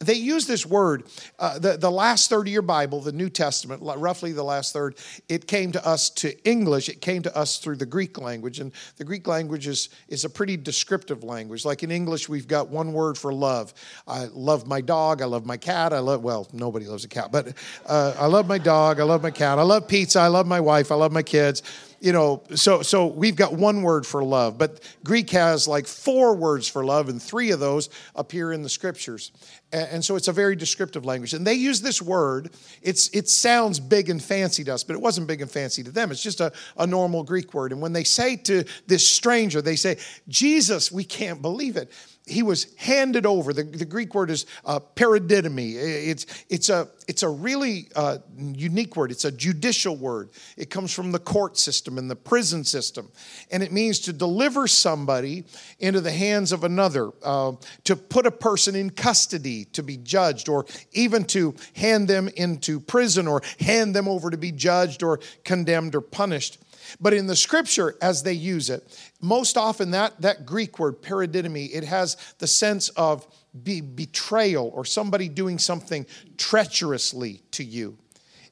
they 0.00 0.14
use 0.14 0.46
this 0.46 0.64
word, 0.64 1.04
uh, 1.40 1.58
the, 1.58 1.76
the 1.76 1.90
last 1.90 2.30
third 2.30 2.46
of 2.46 2.52
your 2.52 2.62
Bible, 2.62 3.00
the 3.00 3.10
New 3.10 3.28
Testament, 3.28 3.82
roughly 3.82 4.30
the 4.30 4.44
last 4.44 4.72
third, 4.72 4.96
it 5.28 5.48
came 5.48 5.72
to 5.72 5.84
us 5.84 6.08
to 6.10 6.48
English, 6.48 6.88
it 6.88 7.00
came 7.00 7.22
to 7.22 7.36
us 7.36 7.58
through 7.58 7.76
the 7.76 7.86
Greek 7.86 8.16
language. 8.16 8.60
And 8.60 8.70
the 8.96 9.04
Greek 9.04 9.26
language 9.26 9.66
is, 9.66 9.88
is 10.08 10.24
a 10.24 10.30
pretty 10.30 10.56
descriptive 10.56 11.24
language. 11.24 11.64
Like 11.64 11.82
in 11.82 11.90
English, 11.90 12.28
we've 12.28 12.46
got 12.46 12.68
one 12.68 12.92
word 12.92 13.18
for 13.18 13.32
love. 13.32 13.74
I 14.06 14.26
love 14.26 14.68
my 14.68 14.80
dog, 14.80 15.20
I 15.20 15.24
love 15.24 15.44
my 15.44 15.56
cat, 15.56 15.92
I 15.92 15.98
love, 15.98 16.22
well, 16.22 16.46
nobody 16.52 16.86
loves 16.86 17.04
a 17.04 17.08
cat, 17.08 17.32
but 17.32 17.54
uh, 17.84 18.14
I 18.16 18.26
love 18.26 18.46
my 18.46 18.58
dog, 18.58 19.00
I 19.00 19.02
love 19.02 19.24
my 19.24 19.32
cat, 19.32 19.58
I 19.58 19.62
love 19.62 19.88
pizza, 19.88 20.20
I 20.20 20.28
love 20.28 20.46
my 20.46 20.60
wife, 20.60 20.92
I 20.92 20.94
love 20.94 21.10
my 21.10 21.24
kids 21.24 21.62
you 22.00 22.12
know, 22.12 22.42
so 22.54 22.82
so 22.82 23.06
we've 23.06 23.34
got 23.34 23.54
one 23.54 23.82
word 23.82 24.06
for 24.06 24.22
love, 24.22 24.56
but 24.56 24.80
Greek 25.04 25.30
has 25.30 25.66
like 25.66 25.86
four 25.86 26.34
words 26.34 26.68
for 26.68 26.84
love, 26.84 27.08
and 27.08 27.20
three 27.20 27.50
of 27.50 27.58
those 27.58 27.90
appear 28.14 28.52
in 28.52 28.62
the 28.62 28.68
scriptures. 28.68 29.32
And 29.70 30.02
so 30.02 30.16
it's 30.16 30.28
a 30.28 30.32
very 30.32 30.56
descriptive 30.56 31.04
language. 31.04 31.34
And 31.34 31.46
they 31.46 31.54
use 31.54 31.82
this 31.82 32.00
word. 32.00 32.50
It's, 32.80 33.08
it 33.10 33.28
sounds 33.28 33.78
big 33.78 34.08
and 34.08 34.22
fancy 34.22 34.64
to 34.64 34.72
us, 34.72 34.82
but 34.82 34.94
it 34.94 35.02
wasn't 35.02 35.26
big 35.26 35.42
and 35.42 35.50
fancy 35.50 35.82
to 35.82 35.90
them. 35.90 36.10
It's 36.10 36.22
just 36.22 36.40
a, 36.40 36.52
a 36.78 36.86
normal 36.86 37.22
Greek 37.22 37.52
word. 37.52 37.72
And 37.72 37.82
when 37.82 37.92
they 37.92 38.04
say 38.04 38.36
to 38.36 38.64
this 38.86 39.06
stranger, 39.06 39.60
they 39.60 39.76
say, 39.76 39.98
Jesus, 40.26 40.90
we 40.90 41.04
can't 41.04 41.42
believe 41.42 41.76
it 41.76 41.92
he 42.28 42.42
was 42.42 42.74
handed 42.76 43.26
over. 43.26 43.52
The, 43.52 43.64
the 43.64 43.84
Greek 43.84 44.14
word 44.14 44.30
is 44.30 44.46
uh, 44.64 44.80
paradidomi. 44.94 45.74
It's, 45.74 46.26
it's, 46.48 46.68
a, 46.68 46.88
it's 47.08 47.22
a 47.22 47.28
really 47.28 47.88
uh, 47.96 48.18
unique 48.36 48.96
word. 48.96 49.10
It's 49.10 49.24
a 49.24 49.32
judicial 49.32 49.96
word. 49.96 50.30
It 50.56 50.70
comes 50.70 50.92
from 50.92 51.12
the 51.12 51.18
court 51.18 51.56
system 51.56 51.98
and 51.98 52.10
the 52.10 52.16
prison 52.16 52.64
system. 52.64 53.10
And 53.50 53.62
it 53.62 53.72
means 53.72 54.00
to 54.00 54.12
deliver 54.12 54.66
somebody 54.68 55.44
into 55.78 56.00
the 56.00 56.12
hands 56.12 56.52
of 56.52 56.64
another, 56.64 57.10
uh, 57.22 57.52
to 57.84 57.96
put 57.96 58.26
a 58.26 58.30
person 58.30 58.74
in 58.74 58.90
custody 58.90 59.57
to 59.66 59.82
be 59.82 59.96
judged, 59.96 60.48
or 60.48 60.66
even 60.92 61.24
to 61.24 61.54
hand 61.74 62.08
them 62.08 62.28
into 62.36 62.80
prison 62.80 63.26
or 63.26 63.42
hand 63.60 63.94
them 63.94 64.08
over 64.08 64.30
to 64.30 64.36
be 64.36 64.52
judged 64.52 65.02
or 65.02 65.20
condemned 65.44 65.94
or 65.94 66.00
punished. 66.00 66.58
But 67.00 67.12
in 67.12 67.26
the 67.26 67.36
scripture, 67.36 67.96
as 68.00 68.22
they 68.22 68.32
use 68.32 68.70
it, 68.70 68.98
most 69.20 69.56
often 69.56 69.90
that, 69.90 70.20
that 70.20 70.46
Greek 70.46 70.78
word, 70.78 71.02
paradidomi, 71.02 71.70
it 71.72 71.84
has 71.84 72.16
the 72.38 72.46
sense 72.46 72.88
of 72.90 73.26
be, 73.62 73.80
betrayal 73.80 74.70
or 74.74 74.84
somebody 74.84 75.28
doing 75.28 75.58
something 75.58 76.06
treacherously 76.36 77.42
to 77.52 77.64
you. 77.64 77.98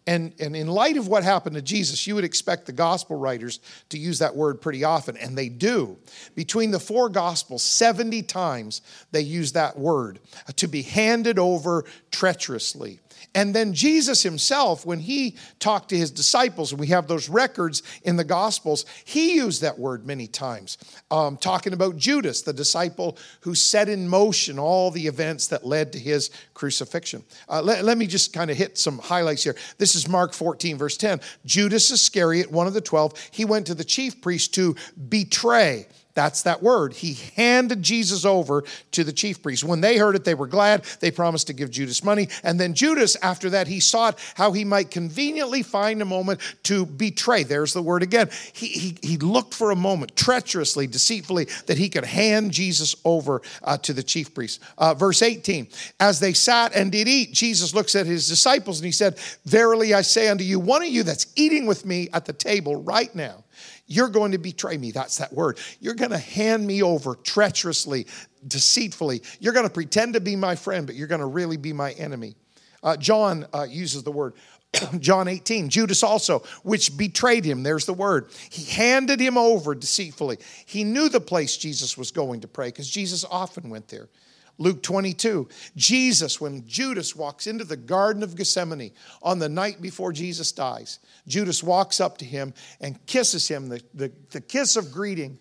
And, 0.07 0.33
and 0.39 0.55
in 0.55 0.69
light 0.69 0.97
of 0.97 1.09
what 1.09 1.25
happened 1.25 1.57
to 1.57 1.63
Jesus, 1.63 2.07
you 2.07 2.15
would 2.15 2.23
expect 2.23 2.67
the 2.67 2.73
gospel 2.73 3.17
writers 3.17 3.59
to 3.89 3.99
use 3.99 4.21
that 4.21 4.37
word 4.37 4.61
pretty 4.61 4.85
often, 4.85 5.17
and 5.17 5.37
they 5.37 5.49
do. 5.49 5.97
Between 6.37 6.71
the 6.71 6.79
four 6.79 7.09
gospels, 7.09 7.65
70 7.65 8.23
times 8.23 8.83
they 9.11 9.23
use 9.23 9.53
that 9.53 9.77
word 9.77 10.21
to 10.57 10.69
be 10.69 10.83
handed 10.83 11.39
over 11.41 11.85
treacherously. 12.13 13.01
And 13.37 13.55
then 13.55 13.75
Jesus 13.75 14.23
himself, 14.23 14.87
when 14.87 14.99
he 14.99 15.37
talked 15.59 15.91
to 15.91 15.97
his 15.97 16.11
disciples, 16.11 16.73
and 16.73 16.81
we 16.81 16.87
have 16.87 17.07
those 17.07 17.29
records 17.29 17.83
in 18.03 18.17
the 18.17 18.25
Gospels, 18.25 18.87
he 19.05 19.35
used 19.35 19.61
that 19.61 19.79
word 19.79 20.07
many 20.07 20.27
times, 20.27 20.79
um, 21.11 21.37
talking 21.37 21.75
about 21.75 21.99
Judas, 21.99 22.41
the 22.41 22.55
disciple 22.55 23.19
who 23.41 23.55
set 23.55 23.91
in 23.91 24.09
motion 24.09 24.59
all 24.59 24.91
the 24.91 25.07
events 25.07 25.49
that 25.49 25.67
led 25.67 25.93
to 25.93 25.99
his 25.99 26.31
crucifixion. 26.55 27.23
Uh, 27.47 27.61
let, 27.61 27.85
let 27.85 27.99
me 27.99 28.07
just 28.07 28.33
kind 28.33 28.51
of 28.51 28.57
hit 28.57 28.79
some 28.79 28.99
highlights 28.99 29.45
here. 29.45 29.55
This 29.77 29.95
is 29.95 30.09
Mark 30.09 30.33
14, 30.33 30.79
verse 30.79 30.97
10. 30.97 31.21
Judas 31.45 31.91
Iscariot, 31.91 32.51
one 32.51 32.67
of 32.67 32.73
the 32.73 32.81
twelve, 32.81 33.13
he 33.33 33.45
went 33.45 33.67
to 33.67 33.75
the 33.75 33.85
chief 33.85 34.23
priest 34.23 34.55
to 34.55 34.75
betray 35.11 35.87
that's 36.17 36.43
that 36.43 36.63
word. 36.63 36.95
He 36.95 37.13
handed 37.37 37.83
Jesus 37.83 38.25
over 38.25 38.65
to 38.93 39.05
the 39.05 39.13
chief 39.13 39.43
priests. 39.43 39.63
When 39.63 39.83
they 39.83 39.99
heard 39.99 40.17
it, 40.17 40.25
they 40.25 40.35
were 40.35 40.47
glad. 40.47 40.85
They 41.01 41.11
promised 41.11 41.47
to 41.49 41.53
give 41.53 41.71
Judas 41.71 42.03
money. 42.03 42.29
And 42.43 42.59
then 42.59 42.73
Judas, 42.73 43.17
after 43.21 43.51
that, 43.51 43.69
he 43.69 43.81
sought 43.81 44.19
how 44.35 44.53
he 44.53 44.65
might 44.65 44.91
conveniently 44.91 45.63
find 45.63 46.01
a 46.01 46.07
moment 46.07 46.41
to 46.65 46.87
betray. 46.87 47.43
There's 47.43 47.75
the 47.75 47.83
word 47.83 48.03
again. 48.03 48.31
He, 48.55 48.67
he, 48.69 48.99
he 49.03 49.19
looked 49.19 49.53
for 49.53 49.71
a 49.71 49.77
moment, 49.77 50.17
treacherously, 50.17 50.87
deceitfully, 50.87 51.49
that 51.67 51.77
he 51.77 51.91
could 51.91 52.07
hand 52.07 52.51
Jesus 52.51 52.97
over 53.05 53.43
uh, 53.63 53.77
to 53.79 53.93
the 53.93 54.03
chief 54.03 54.35
priests. 54.35 54.59
Uh, 54.79 54.95
verse 54.95 55.21
18 55.21 55.69
As 56.01 56.19
they 56.19 56.33
sat 56.33 56.75
and 56.75 56.91
did 56.91 57.09
eat, 57.09 57.33
Jesus 57.33 57.75
looks 57.75 57.95
at 57.95 58.07
his 58.07 58.27
disciples 58.27 58.79
and 58.79 58.87
he 58.87 58.93
said, 58.93 59.19
Verily 59.45 59.93
I 59.93 60.01
say 60.01 60.29
unto 60.29 60.45
you, 60.45 60.59
one 60.59 60.81
of 60.83 60.89
you 60.89 61.03
that's 61.03 61.27
eating 61.37 61.67
with 61.67 61.85
me 61.85 62.09
at 62.15 62.25
the 62.25 62.33
table 62.33 62.77
right 62.77 63.15
now 63.15 63.45
you're 63.87 64.09
going 64.09 64.33
to 64.33 64.39
betray 64.39 64.77
me. 64.77 64.91
That's 64.91 65.19
that 65.19 65.33
word. 65.33 65.59
You're 65.81 65.95
going 65.95 66.11
to 66.11 66.19
hand 66.19 66.67
me 66.67 66.83
over 66.83 67.15
treacherously, 67.15 68.07
deceitfully. 68.47 69.23
You're 69.41 69.53
going 69.53 69.67
to 69.67 69.73
pretend 69.73 70.15
to 70.15 70.21
be 70.21 70.37
my 70.37 70.57
friend, 70.57 70.87
but 70.87 70.97
you're 70.97 71.09
going 71.09 71.21
to 71.21 71.27
really 71.27 71.57
be 71.57 71.73
my 71.73 71.93
enemy. 71.93 72.35
Uh, 72.83 72.97
John 72.97 73.47
uh, 73.55 73.67
uses 73.69 74.03
the 74.03 74.13
word. 74.13 74.35
John 74.99 75.29
18, 75.29 75.69
Judas 75.69 76.03
also, 76.03 76.41
which 76.63 76.97
betrayed 76.97 77.45
him. 77.45 77.63
There's 77.63 77.87
the 77.87 77.95
word. 77.95 78.31
He 78.51 78.65
handed 78.65 79.21
him 79.21 79.39
over 79.39 79.75
deceitfully. 79.75 80.39
He 80.67 80.85
knew 80.85 81.09
the 81.09 81.21
place 81.21 81.57
Jesus 81.57 81.97
was 81.97 82.11
going 82.11 82.41
to 82.41 82.49
pray 82.49 82.69
because 82.69 82.91
Jesus 82.91 83.25
often 83.31 83.71
went 83.71 83.89
there. 83.89 84.09
Luke 84.59 84.83
22, 84.83 85.49
Jesus, 85.77 86.41
when 86.41 86.67
Judas 86.67 87.15
walks 87.15 87.47
into 87.47 87.65
the 87.65 87.77
Garden 87.77 88.23
of 88.23 88.37
Gethsemane 88.37 88.93
on 89.23 89.39
the 89.39 89.49
night 89.49 89.83
before 89.83 90.13
Jesus 90.13 90.51
dies, 90.51 90.99
Judas 91.29 91.63
walks 91.63 92.01
up 92.01 92.17
to 92.19 92.25
him 92.25 92.55
and 92.81 93.05
kisses 93.07 93.49
him, 93.49 93.69
the, 93.69 93.83
the, 93.93 94.11
the 94.31 94.41
kiss 94.41 94.77
of 94.77 94.93
greeting. 94.93 95.39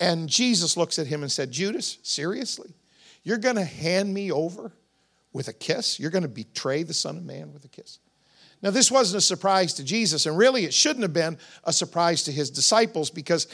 And 0.00 0.28
Jesus 0.28 0.76
looks 0.76 0.98
at 0.98 1.06
him 1.06 1.22
and 1.22 1.30
said, 1.30 1.52
Judas, 1.52 1.98
seriously? 2.02 2.74
You're 3.22 3.38
going 3.38 3.56
to 3.56 3.64
hand 3.64 4.12
me 4.12 4.32
over 4.32 4.72
with 5.32 5.46
a 5.46 5.52
kiss? 5.52 6.00
You're 6.00 6.10
going 6.10 6.22
to 6.22 6.28
betray 6.28 6.82
the 6.82 6.94
Son 6.94 7.16
of 7.16 7.24
Man 7.24 7.52
with 7.52 7.64
a 7.64 7.68
kiss? 7.68 8.00
Now, 8.62 8.70
this 8.70 8.90
wasn't 8.90 9.18
a 9.18 9.20
surprise 9.20 9.74
to 9.74 9.84
Jesus, 9.84 10.26
and 10.26 10.38
really 10.38 10.64
it 10.64 10.72
shouldn't 10.72 11.02
have 11.02 11.12
been 11.12 11.38
a 11.64 11.72
surprise 11.72 12.22
to 12.24 12.32
his 12.32 12.50
disciples 12.50 13.10
because 13.10 13.46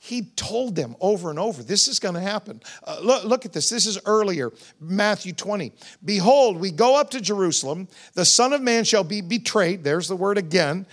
he 0.00 0.22
told 0.36 0.76
them 0.76 0.94
over 1.00 1.28
and 1.28 1.38
over, 1.38 1.62
this 1.62 1.88
is 1.88 1.98
going 1.98 2.14
to 2.14 2.20
happen. 2.20 2.62
Uh, 2.84 2.98
look, 3.02 3.24
look 3.24 3.44
at 3.44 3.52
this. 3.52 3.68
This 3.68 3.84
is 3.84 3.98
earlier, 4.06 4.52
Matthew 4.80 5.32
20. 5.32 5.72
Behold, 6.04 6.58
we 6.58 6.70
go 6.70 6.98
up 6.98 7.10
to 7.10 7.20
Jerusalem. 7.20 7.88
The 8.14 8.24
Son 8.24 8.52
of 8.52 8.62
Man 8.62 8.84
shall 8.84 9.02
be 9.02 9.20
betrayed. 9.20 9.82
There's 9.82 10.06
the 10.06 10.16
word 10.16 10.38
again. 10.38 10.86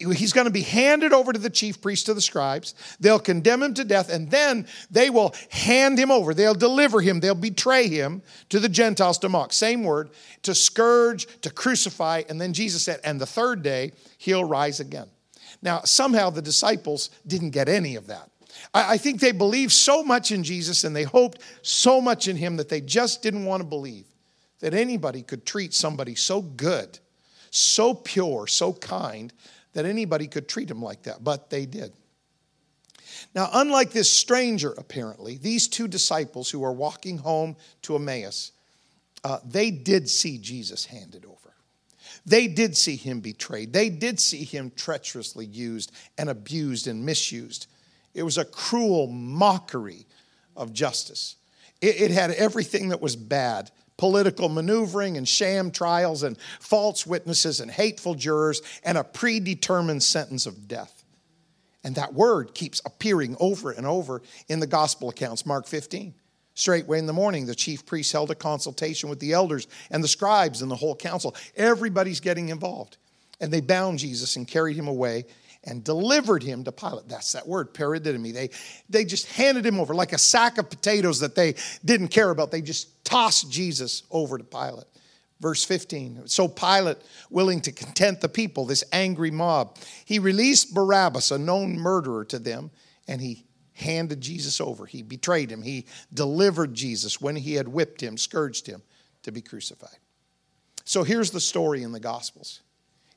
He's 0.00 0.32
going 0.32 0.46
to 0.46 0.52
be 0.52 0.62
handed 0.62 1.12
over 1.12 1.32
to 1.32 1.38
the 1.38 1.50
chief 1.50 1.80
priests, 1.80 2.06
to 2.06 2.14
the 2.14 2.20
scribes. 2.20 2.74
They'll 2.98 3.20
condemn 3.20 3.62
him 3.62 3.74
to 3.74 3.84
death, 3.84 4.10
and 4.10 4.28
then 4.28 4.66
they 4.90 5.08
will 5.08 5.34
hand 5.50 5.96
him 5.96 6.10
over. 6.10 6.34
They'll 6.34 6.54
deliver 6.54 7.00
him. 7.00 7.20
They'll 7.20 7.36
betray 7.36 7.86
him 7.86 8.22
to 8.48 8.58
the 8.58 8.68
Gentiles 8.68 9.18
to 9.18 9.28
mock. 9.28 9.52
Same 9.52 9.84
word, 9.84 10.10
to 10.42 10.56
scourge, 10.56 11.28
to 11.42 11.50
crucify. 11.50 12.22
And 12.28 12.40
then 12.40 12.52
Jesus 12.52 12.82
said, 12.82 12.98
and 13.04 13.20
the 13.20 13.26
third 13.26 13.62
day, 13.62 13.92
he'll 14.18 14.44
rise 14.44 14.80
again. 14.80 15.06
Now, 15.62 15.82
somehow 15.84 16.30
the 16.30 16.42
disciples 16.42 17.10
didn't 17.24 17.50
get 17.50 17.68
any 17.68 17.94
of 17.94 18.08
that. 18.08 18.31
I, 18.74 18.98
think 18.98 19.20
they 19.20 19.32
believed 19.32 19.72
so 19.72 20.02
much 20.02 20.32
in 20.32 20.44
Jesus 20.44 20.84
and 20.84 20.94
they 20.94 21.04
hoped 21.04 21.40
so 21.62 22.00
much 22.00 22.28
in 22.28 22.36
him 22.36 22.56
that 22.56 22.68
they 22.68 22.80
just 22.80 23.22
didn't 23.22 23.44
want 23.44 23.62
to 23.62 23.68
believe 23.68 24.06
that 24.60 24.74
anybody 24.74 25.22
could 25.22 25.44
treat 25.44 25.74
somebody 25.74 26.14
so 26.14 26.40
good, 26.40 26.98
so 27.50 27.94
pure, 27.94 28.46
so 28.46 28.72
kind, 28.72 29.32
that 29.72 29.84
anybody 29.84 30.26
could 30.26 30.48
treat 30.48 30.70
him 30.70 30.82
like 30.82 31.02
that. 31.02 31.22
But 31.24 31.50
they 31.50 31.66
did. 31.66 31.92
Now, 33.34 33.48
unlike 33.52 33.90
this 33.90 34.10
stranger, 34.10 34.74
apparently, 34.76 35.36
these 35.36 35.68
two 35.68 35.88
disciples 35.88 36.50
who 36.50 36.64
are 36.64 36.72
walking 36.72 37.18
home 37.18 37.56
to 37.82 37.96
Emmaus, 37.96 38.52
uh, 39.24 39.38
they 39.44 39.70
did 39.70 40.08
see 40.08 40.38
Jesus 40.38 40.84
handed 40.84 41.24
over. 41.24 41.36
They 42.24 42.46
did 42.46 42.76
see 42.76 42.96
him 42.96 43.20
betrayed. 43.20 43.72
They 43.72 43.88
did 43.88 44.20
see 44.20 44.44
him 44.44 44.72
treacherously 44.76 45.46
used 45.46 45.92
and 46.18 46.28
abused 46.28 46.86
and 46.86 47.04
misused. 47.04 47.66
It 48.14 48.22
was 48.22 48.38
a 48.38 48.44
cruel 48.44 49.06
mockery 49.06 50.06
of 50.56 50.72
justice. 50.72 51.36
It, 51.80 52.00
it 52.00 52.10
had 52.10 52.30
everything 52.32 52.90
that 52.90 53.00
was 53.00 53.16
bad 53.16 53.70
political 53.98 54.48
maneuvering 54.48 55.16
and 55.16 55.28
sham 55.28 55.70
trials 55.70 56.24
and 56.24 56.36
false 56.58 57.06
witnesses 57.06 57.60
and 57.60 57.70
hateful 57.70 58.16
jurors 58.16 58.60
and 58.82 58.98
a 58.98 59.04
predetermined 59.04 60.02
sentence 60.02 60.44
of 60.44 60.66
death. 60.66 61.04
And 61.84 61.94
that 61.94 62.12
word 62.12 62.52
keeps 62.54 62.80
appearing 62.84 63.36
over 63.38 63.70
and 63.70 63.86
over 63.86 64.22
in 64.48 64.58
the 64.58 64.66
gospel 64.66 65.08
accounts. 65.08 65.46
Mark 65.46 65.68
15. 65.68 66.14
Straightway 66.54 66.98
in 66.98 67.06
the 67.06 67.12
morning, 67.12 67.46
the 67.46 67.54
chief 67.54 67.86
priests 67.86 68.12
held 68.12 68.30
a 68.32 68.34
consultation 68.34 69.08
with 69.08 69.20
the 69.20 69.32
elders 69.32 69.68
and 69.90 70.02
the 70.02 70.08
scribes 70.08 70.62
and 70.62 70.70
the 70.70 70.76
whole 70.76 70.96
council. 70.96 71.36
Everybody's 71.56 72.20
getting 72.20 72.48
involved. 72.48 72.98
And 73.40 73.52
they 73.52 73.60
bound 73.60 74.00
Jesus 74.00 74.36
and 74.36 74.46
carried 74.46 74.76
him 74.76 74.88
away 74.88 75.26
and 75.64 75.84
delivered 75.84 76.42
him 76.42 76.64
to 76.64 76.72
Pilate. 76.72 77.08
That's 77.08 77.32
that 77.32 77.46
word, 77.46 77.72
paradidomi. 77.72 78.32
They, 78.32 78.50
they 78.88 79.04
just 79.04 79.26
handed 79.26 79.64
him 79.64 79.78
over 79.78 79.94
like 79.94 80.12
a 80.12 80.18
sack 80.18 80.58
of 80.58 80.68
potatoes 80.68 81.20
that 81.20 81.34
they 81.34 81.54
didn't 81.84 82.08
care 82.08 82.30
about. 82.30 82.50
They 82.50 82.62
just 82.62 83.04
tossed 83.04 83.50
Jesus 83.50 84.02
over 84.10 84.38
to 84.38 84.44
Pilate. 84.44 84.86
Verse 85.40 85.64
15. 85.64 86.22
So 86.26 86.46
Pilate, 86.48 86.98
willing 87.30 87.60
to 87.62 87.72
content 87.72 88.20
the 88.20 88.28
people, 88.28 88.64
this 88.64 88.84
angry 88.92 89.30
mob, 89.30 89.76
he 90.04 90.18
released 90.18 90.74
Barabbas, 90.74 91.30
a 91.30 91.38
known 91.38 91.76
murderer, 91.78 92.24
to 92.26 92.38
them, 92.38 92.70
and 93.08 93.20
he 93.20 93.44
handed 93.72 94.20
Jesus 94.20 94.60
over. 94.60 94.86
He 94.86 95.02
betrayed 95.02 95.50
him. 95.50 95.62
He 95.62 95.86
delivered 96.14 96.74
Jesus 96.74 97.20
when 97.20 97.36
he 97.36 97.54
had 97.54 97.66
whipped 97.68 98.00
him, 98.00 98.16
scourged 98.16 98.66
him 98.66 98.82
to 99.24 99.32
be 99.32 99.40
crucified. 99.40 99.98
So 100.84 101.02
here's 101.02 101.30
the 101.30 101.40
story 101.40 101.82
in 101.82 101.92
the 101.92 102.00
Gospels. 102.00 102.60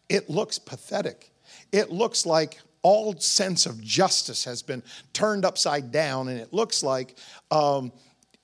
It 0.09 0.29
looks 0.29 0.59
pathetic 0.59 1.31
it 1.75 1.91
looks 1.91 2.25
like 2.25 2.57
all 2.83 3.17
sense 3.19 3.65
of 3.65 3.81
justice 3.81 4.45
has 4.45 4.61
been 4.61 4.81
turned 5.11 5.43
upside 5.43 5.91
down, 5.91 6.29
and 6.29 6.39
it 6.39 6.53
looks 6.53 6.83
like 6.83 7.17
um, 7.51 7.91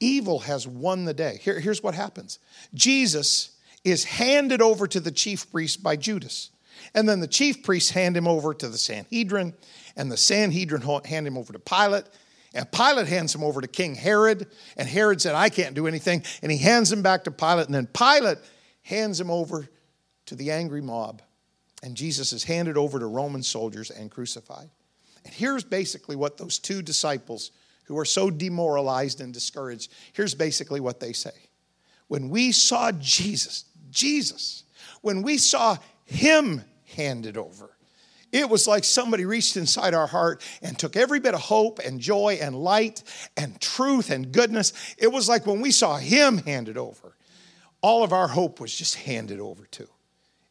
evil 0.01 0.39
has 0.39 0.67
won 0.67 1.05
the 1.05 1.13
day. 1.13 1.39
Here, 1.41 1.59
here's 1.59 1.81
what 1.81 1.95
happens 1.95 2.39
Jesus 2.73 3.57
is 3.85 4.03
handed 4.03 4.61
over 4.61 4.85
to 4.85 4.99
the 4.99 5.11
chief 5.11 5.49
priest 5.49 5.81
by 5.81 5.95
Judas. 5.95 6.49
And 6.93 7.07
then 7.07 7.19
the 7.19 7.27
chief 7.27 7.63
priests 7.63 7.91
hand 7.91 8.17
him 8.17 8.27
over 8.27 8.53
to 8.53 8.67
the 8.67 8.77
Sanhedrin, 8.77 9.53
and 9.95 10.11
the 10.11 10.17
Sanhedrin 10.17 10.81
hand 11.05 11.25
him 11.25 11.37
over 11.37 11.53
to 11.53 11.59
Pilate. 11.59 12.05
And 12.53 12.69
Pilate 12.69 13.07
hands 13.07 13.33
him 13.33 13.45
over 13.45 13.61
to 13.61 13.67
King 13.67 13.95
Herod, 13.95 14.45
and 14.75 14.89
Herod 14.89 15.21
said, 15.21 15.35
I 15.35 15.47
can't 15.47 15.73
do 15.73 15.87
anything. 15.87 16.23
And 16.41 16.51
he 16.51 16.57
hands 16.57 16.91
him 16.91 17.01
back 17.01 17.23
to 17.23 17.31
Pilate, 17.31 17.67
and 17.67 17.75
then 17.75 17.87
Pilate 17.87 18.39
hands 18.81 19.21
him 19.21 19.31
over 19.31 19.69
to 20.25 20.35
the 20.35 20.51
angry 20.51 20.81
mob 20.81 21.21
and 21.83 21.95
Jesus 21.95 22.33
is 22.33 22.43
handed 22.43 22.77
over 22.77 22.99
to 22.99 23.05
Roman 23.05 23.43
soldiers 23.43 23.89
and 23.89 24.11
crucified. 24.11 24.69
And 25.25 25.33
here's 25.33 25.63
basically 25.63 26.15
what 26.15 26.37
those 26.37 26.59
two 26.59 26.81
disciples 26.81 27.51
who 27.85 27.97
are 27.97 28.05
so 28.05 28.29
demoralized 28.29 29.21
and 29.21 29.33
discouraged, 29.33 29.91
here's 30.13 30.33
basically 30.33 30.79
what 30.79 30.99
they 30.99 31.13
say. 31.13 31.31
When 32.07 32.29
we 32.29 32.51
saw 32.51 32.91
Jesus, 32.91 33.65
Jesus, 33.89 34.63
when 35.01 35.21
we 35.21 35.37
saw 35.37 35.77
him 36.05 36.63
handed 36.95 37.37
over, 37.37 37.75
it 38.31 38.49
was 38.49 38.67
like 38.67 38.83
somebody 38.83 39.25
reached 39.25 39.57
inside 39.57 39.93
our 39.93 40.07
heart 40.07 40.41
and 40.61 40.77
took 40.77 40.95
every 40.95 41.19
bit 41.19 41.33
of 41.33 41.41
hope 41.41 41.79
and 41.79 41.99
joy 41.99 42.39
and 42.41 42.55
light 42.55 43.03
and 43.35 43.59
truth 43.59 44.09
and 44.09 44.31
goodness. 44.31 44.71
It 44.97 45.11
was 45.11 45.27
like 45.27 45.45
when 45.45 45.61
we 45.61 45.71
saw 45.71 45.97
him 45.97 46.37
handed 46.37 46.77
over, 46.77 47.17
all 47.81 48.03
of 48.03 48.13
our 48.13 48.29
hope 48.29 48.59
was 48.59 48.73
just 48.73 48.95
handed 48.95 49.39
over 49.39 49.65
too. 49.65 49.89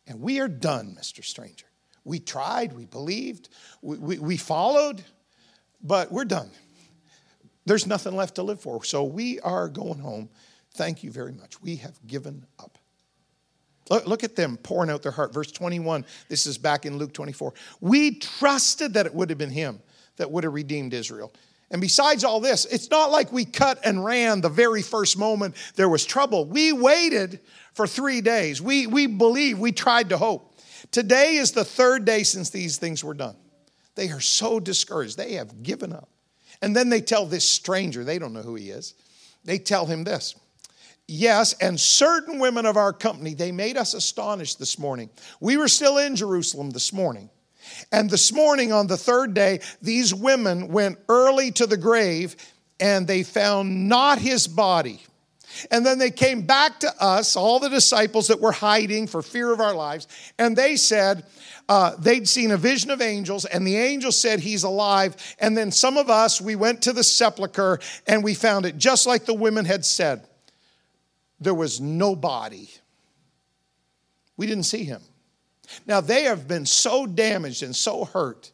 And 0.07 0.21
we 0.21 0.40
are 0.40 0.49
done, 0.49 0.97
Mr. 0.99 1.25
Stranger. 1.25 1.66
We 2.04 2.19
tried, 2.19 2.73
we 2.73 2.87
believed, 2.87 3.49
we, 3.83 3.99
we, 3.99 4.19
we 4.19 4.37
followed, 4.37 5.02
but 5.83 6.11
we're 6.11 6.25
done. 6.25 6.50
There's 7.66 7.87
nothing 7.87 8.16
left 8.16 8.37
to 8.37 8.42
live 8.42 8.61
for. 8.61 8.83
So 8.85 9.04
we 9.04 9.38
are 9.40 9.69
going 9.69 9.99
home. 9.99 10.30
Thank 10.75 11.02
you 11.02 11.11
very 11.11 11.33
much. 11.33 11.61
We 11.61 11.76
have 11.76 11.99
given 12.07 12.47
up. 12.59 12.78
Look, 13.90 14.07
look 14.07 14.25
at 14.25 14.37
them 14.37 14.57
pouring 14.57 14.90
out 14.90 15.02
their 15.02 15.12
heart. 15.12 15.35
Verse 15.35 15.50
21, 15.50 16.07
this 16.28 16.47
is 16.47 16.59
back 16.59 16.87
in 16.87 16.97
Luke 16.97 17.12
24. 17.12 17.52
We 17.80 18.19
trusted 18.19 18.95
that 18.95 19.07
it 19.07 19.14
would 19.14 19.30
have 19.30 19.38
been 19.38 19.50
him 19.50 19.80
that 20.16 20.30
would 20.30 20.45
have 20.45 20.54
redeemed 20.54 20.95
Israel. 20.95 21.33
And 21.70 21.80
besides 21.80 22.24
all 22.24 22.40
this, 22.40 22.64
it's 22.64 22.90
not 22.90 23.10
like 23.10 23.32
we 23.32 23.44
cut 23.44 23.78
and 23.84 24.04
ran 24.04 24.40
the 24.40 24.48
very 24.48 24.82
first 24.82 25.16
moment 25.16 25.54
there 25.76 25.88
was 25.88 26.04
trouble. 26.04 26.44
We 26.44 26.72
waited 26.72 27.40
for 27.74 27.86
three 27.86 28.20
days. 28.20 28.60
We, 28.60 28.86
we 28.86 29.06
believe, 29.06 29.58
we 29.58 29.72
tried 29.72 30.08
to 30.08 30.18
hope. 30.18 30.58
Today 30.90 31.36
is 31.36 31.52
the 31.52 31.64
third 31.64 32.04
day 32.04 32.24
since 32.24 32.50
these 32.50 32.78
things 32.78 33.04
were 33.04 33.14
done. 33.14 33.36
They 33.94 34.10
are 34.10 34.20
so 34.20 34.58
discouraged. 34.58 35.16
They 35.16 35.34
have 35.34 35.62
given 35.62 35.92
up. 35.92 36.08
And 36.62 36.74
then 36.74 36.88
they 36.88 37.00
tell 37.00 37.24
this 37.24 37.48
stranger, 37.48 38.02
they 38.02 38.18
don't 38.18 38.32
know 38.32 38.42
who 38.42 38.56
he 38.56 38.70
is, 38.70 38.94
they 39.44 39.58
tell 39.58 39.86
him 39.86 40.04
this. 40.04 40.34
Yes, 41.06 41.54
and 41.54 41.78
certain 41.78 42.38
women 42.38 42.66
of 42.66 42.76
our 42.76 42.92
company, 42.92 43.34
they 43.34 43.50
made 43.50 43.76
us 43.76 43.94
astonished 43.94 44.58
this 44.58 44.78
morning. 44.78 45.10
We 45.40 45.56
were 45.56 45.66
still 45.66 45.98
in 45.98 46.14
Jerusalem 46.14 46.70
this 46.70 46.92
morning. 46.92 47.30
And 47.92 48.08
this 48.10 48.32
morning, 48.32 48.72
on 48.72 48.86
the 48.86 48.96
third 48.96 49.34
day, 49.34 49.60
these 49.82 50.14
women 50.14 50.68
went 50.68 50.98
early 51.08 51.50
to 51.52 51.66
the 51.66 51.76
grave 51.76 52.36
and 52.78 53.06
they 53.06 53.22
found 53.22 53.88
not 53.88 54.18
his 54.18 54.46
body. 54.46 55.02
And 55.70 55.84
then 55.84 55.98
they 55.98 56.10
came 56.10 56.42
back 56.42 56.80
to 56.80 57.02
us, 57.02 57.36
all 57.36 57.58
the 57.58 57.68
disciples 57.68 58.28
that 58.28 58.40
were 58.40 58.52
hiding 58.52 59.06
for 59.06 59.20
fear 59.20 59.52
of 59.52 59.60
our 59.60 59.74
lives, 59.74 60.06
and 60.38 60.56
they 60.56 60.76
said 60.76 61.24
uh, 61.68 61.94
they'd 61.96 62.28
seen 62.28 62.50
a 62.50 62.56
vision 62.56 62.90
of 62.90 63.00
angels, 63.00 63.44
and 63.44 63.66
the 63.66 63.76
angel 63.76 64.10
said 64.10 64.40
he's 64.40 64.64
alive. 64.64 65.16
And 65.38 65.56
then 65.56 65.70
some 65.70 65.96
of 65.96 66.10
us, 66.10 66.40
we 66.40 66.56
went 66.56 66.82
to 66.82 66.92
the 66.92 67.04
sepulcher 67.04 67.78
and 68.08 68.24
we 68.24 68.34
found 68.34 68.66
it 68.66 68.76
just 68.76 69.06
like 69.06 69.24
the 69.24 69.34
women 69.34 69.64
had 69.64 69.84
said. 69.84 70.26
There 71.38 71.54
was 71.54 71.80
no 71.80 72.16
body. 72.16 72.70
We 74.36 74.46
didn't 74.46 74.64
see 74.64 74.84
him. 74.84 75.00
Now, 75.86 76.00
they 76.00 76.24
have 76.24 76.48
been 76.48 76.66
so 76.66 77.06
damaged 77.06 77.62
and 77.62 77.74
so 77.74 78.04
hurt 78.04 78.52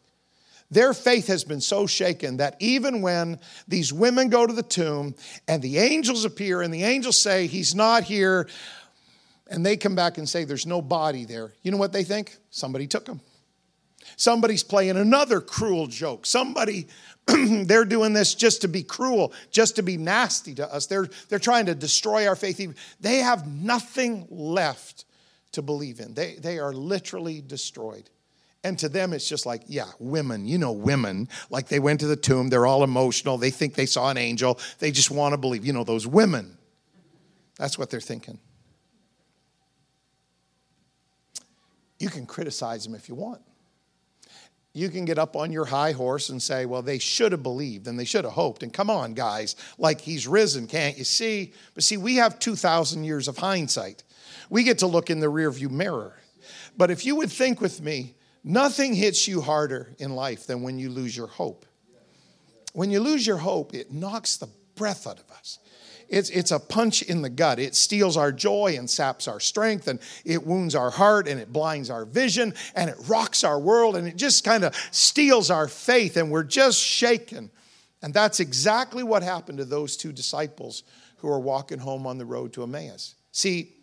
their 0.70 0.92
faith 0.92 1.28
has 1.28 1.44
been 1.44 1.60
so 1.60 1.86
shaken 1.86 2.38
that 2.38 2.56
even 2.58 3.00
when 3.00 3.38
these 3.68 3.92
women 3.92 4.28
go 4.28 4.46
to 4.46 4.52
the 4.52 4.62
tomb 4.62 5.14
and 5.46 5.62
the 5.62 5.78
angels 5.78 6.24
appear 6.24 6.62
and 6.62 6.74
the 6.74 6.82
angels 6.82 7.20
say, 7.20 7.46
He's 7.46 7.74
not 7.74 8.02
here, 8.02 8.48
and 9.48 9.64
they 9.64 9.76
come 9.76 9.94
back 9.94 10.18
and 10.18 10.28
say, 10.28 10.44
There's 10.44 10.66
no 10.66 10.82
body 10.82 11.24
there, 11.24 11.52
you 11.62 11.70
know 11.70 11.76
what 11.76 11.92
they 11.92 12.04
think? 12.04 12.36
Somebody 12.50 12.86
took 12.86 13.06
him. 13.06 13.20
Somebody's 14.16 14.62
playing 14.62 14.96
another 14.96 15.40
cruel 15.40 15.86
joke. 15.86 16.26
Somebody, 16.26 16.86
they're 17.26 17.84
doing 17.84 18.12
this 18.12 18.34
just 18.34 18.62
to 18.62 18.68
be 18.68 18.82
cruel, 18.82 19.32
just 19.50 19.76
to 19.76 19.82
be 19.82 19.96
nasty 19.96 20.54
to 20.54 20.72
us. 20.72 20.86
They're, 20.86 21.08
they're 21.28 21.40
trying 21.40 21.66
to 21.66 21.74
destroy 21.74 22.28
our 22.28 22.36
faith. 22.36 22.96
They 23.00 23.18
have 23.18 23.48
nothing 23.48 24.26
left 24.30 25.05
to 25.56 25.62
believe 25.62 26.00
in. 26.00 26.14
They, 26.14 26.34
they 26.34 26.58
are 26.58 26.72
literally 26.72 27.42
destroyed. 27.42 28.08
And 28.62 28.78
to 28.78 28.88
them, 28.88 29.12
it's 29.12 29.28
just 29.28 29.46
like, 29.46 29.62
yeah, 29.66 29.90
women, 29.98 30.46
you 30.46 30.58
know, 30.58 30.72
women. 30.72 31.28
Like 31.50 31.68
they 31.68 31.78
went 31.78 32.00
to 32.00 32.06
the 32.06 32.16
tomb, 32.16 32.48
they're 32.48 32.66
all 32.66 32.84
emotional. 32.84 33.38
They 33.38 33.50
think 33.50 33.74
they 33.74 33.86
saw 33.86 34.10
an 34.10 34.16
angel. 34.16 34.58
They 34.78 34.90
just 34.90 35.10
want 35.10 35.32
to 35.34 35.38
believe, 35.38 35.64
you 35.64 35.72
know, 35.72 35.84
those 35.84 36.06
women. 36.06 36.56
That's 37.58 37.78
what 37.78 37.90
they're 37.90 38.00
thinking. 38.00 38.38
You 41.98 42.08
can 42.08 42.26
criticize 42.26 42.84
them 42.84 42.94
if 42.94 43.08
you 43.08 43.14
want. 43.14 43.40
You 44.74 44.90
can 44.90 45.06
get 45.06 45.18
up 45.18 45.36
on 45.36 45.52
your 45.52 45.64
high 45.64 45.92
horse 45.92 46.28
and 46.28 46.42
say, 46.42 46.66
well, 46.66 46.82
they 46.82 46.98
should 46.98 47.32
have 47.32 47.42
believed 47.42 47.86
and 47.86 47.98
they 47.98 48.04
should 48.04 48.24
have 48.24 48.34
hoped. 48.34 48.62
And 48.62 48.72
come 48.72 48.90
on, 48.90 49.14
guys, 49.14 49.56
like 49.78 50.02
he's 50.02 50.28
risen, 50.28 50.66
can't 50.66 50.98
you 50.98 51.04
see? 51.04 51.54
But 51.74 51.82
see, 51.84 51.96
we 51.96 52.16
have 52.16 52.38
2,000 52.38 53.04
years 53.04 53.26
of 53.26 53.38
hindsight. 53.38 54.02
We 54.50 54.62
get 54.62 54.78
to 54.78 54.86
look 54.86 55.10
in 55.10 55.20
the 55.20 55.26
rearview 55.26 55.70
mirror. 55.70 56.14
But 56.76 56.90
if 56.90 57.04
you 57.04 57.16
would 57.16 57.30
think 57.30 57.60
with 57.60 57.80
me, 57.80 58.14
nothing 58.44 58.94
hits 58.94 59.26
you 59.26 59.40
harder 59.40 59.94
in 59.98 60.14
life 60.14 60.46
than 60.46 60.62
when 60.62 60.78
you 60.78 60.90
lose 60.90 61.16
your 61.16 61.26
hope. 61.26 61.66
When 62.72 62.90
you 62.90 63.00
lose 63.00 63.26
your 63.26 63.38
hope, 63.38 63.74
it 63.74 63.92
knocks 63.92 64.36
the 64.36 64.48
breath 64.74 65.06
out 65.06 65.18
of 65.18 65.30
us. 65.30 65.58
It's, 66.08 66.30
it's 66.30 66.52
a 66.52 66.60
punch 66.60 67.02
in 67.02 67.22
the 67.22 67.30
gut. 67.30 67.58
It 67.58 67.74
steals 67.74 68.16
our 68.16 68.30
joy 68.30 68.76
and 68.78 68.88
saps 68.88 69.26
our 69.26 69.40
strength, 69.40 69.88
and 69.88 69.98
it 70.24 70.46
wounds 70.46 70.74
our 70.74 70.90
heart, 70.90 71.26
and 71.26 71.40
it 71.40 71.52
blinds 71.52 71.90
our 71.90 72.04
vision, 72.04 72.54
and 72.74 72.88
it 72.88 72.96
rocks 73.08 73.42
our 73.42 73.58
world, 73.58 73.96
and 73.96 74.06
it 74.06 74.16
just 74.16 74.44
kind 74.44 74.62
of 74.62 74.76
steals 74.92 75.50
our 75.50 75.66
faith, 75.66 76.16
and 76.16 76.30
we're 76.30 76.44
just 76.44 76.80
shaken. 76.80 77.50
And 78.02 78.14
that's 78.14 78.38
exactly 78.38 79.02
what 79.02 79.22
happened 79.22 79.58
to 79.58 79.64
those 79.64 79.96
two 79.96 80.12
disciples 80.12 80.84
who 81.16 81.28
are 81.28 81.40
walking 81.40 81.78
home 81.78 82.06
on 82.06 82.18
the 82.18 82.26
road 82.26 82.52
to 82.52 82.62
Emmaus. 82.62 83.16
See, 83.32 83.75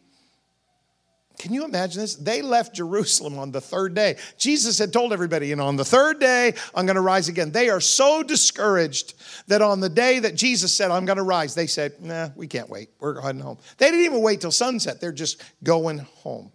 can 1.37 1.53
you 1.53 1.65
imagine 1.65 2.01
this? 2.01 2.15
They 2.15 2.41
left 2.41 2.75
Jerusalem 2.75 3.39
on 3.39 3.51
the 3.51 3.59
third 3.59 3.95
day. 3.95 4.17
Jesus 4.37 4.77
had 4.77 4.93
told 4.93 5.13
everybody, 5.13 5.47
you 5.47 5.55
know, 5.55 5.65
on 5.65 5.75
the 5.75 5.85
third 5.85 6.19
day, 6.19 6.53
I'm 6.75 6.85
going 6.85 6.95
to 6.95 7.01
rise 7.01 7.27
again. 7.27 7.51
They 7.51 7.69
are 7.69 7.81
so 7.81 8.23
discouraged 8.23 9.15
that 9.47 9.61
on 9.61 9.79
the 9.79 9.89
day 9.89 10.19
that 10.19 10.35
Jesus 10.35 10.73
said, 10.73 10.91
I'm 10.91 11.05
going 11.05 11.17
to 11.17 11.23
rise, 11.23 11.55
they 11.55 11.67
said, 11.67 11.99
nah, 12.01 12.29
we 12.35 12.47
can't 12.47 12.69
wait. 12.69 12.89
We're 12.99 13.19
heading 13.19 13.41
home. 13.41 13.57
They 13.77 13.87
didn't 13.87 14.05
even 14.05 14.21
wait 14.21 14.41
till 14.41 14.51
sunset. 14.51 15.01
They're 15.01 15.11
just 15.11 15.41
going 15.63 15.99
home. 15.99 16.51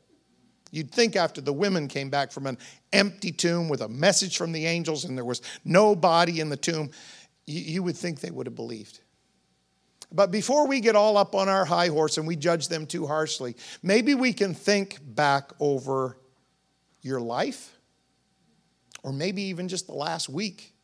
You'd 0.70 0.92
think 0.92 1.16
after 1.16 1.40
the 1.40 1.52
women 1.52 1.88
came 1.88 2.11
back 2.11 2.30
from 2.30 2.47
an 2.47 2.58
empty 2.92 3.32
tomb 3.32 3.68
with 3.68 3.80
a 3.80 3.88
message 3.88 4.37
from 4.37 4.52
the 4.52 4.66
angels 4.66 5.04
and 5.04 5.16
there 5.16 5.25
was 5.25 5.42
no 5.64 5.97
body 5.97 6.40
in 6.40 6.50
the 6.50 6.56
tomb, 6.56 6.90
you, 7.47 7.61
you 7.61 7.82
would 7.82 7.97
think 7.97 8.20
they 8.20 8.30
would 8.30 8.47
have 8.47 8.56
believed. 8.56 9.00
But 10.11 10.31
before 10.31 10.67
we 10.67 10.81
get 10.81 10.97
all 10.97 11.17
up 11.17 11.35
on 11.35 11.49
our 11.49 11.65
high 11.65 11.88
horse 11.88 12.17
and 12.17 12.27
we 12.27 12.37
judge 12.37 12.69
them 12.69 12.87
too 12.87 13.07
harshly, 13.07 13.57
maybe 13.83 14.15
we 14.15 14.33
can 14.33 14.55
think 14.55 14.99
back 15.03 15.53
over 15.61 16.17
your 17.03 17.21
life, 17.21 17.79
or 19.03 19.12
maybe 19.12 19.43
even 19.43 19.69
just 19.69 19.87
the 19.87 19.95
last 19.95 20.29
week, 20.29 20.75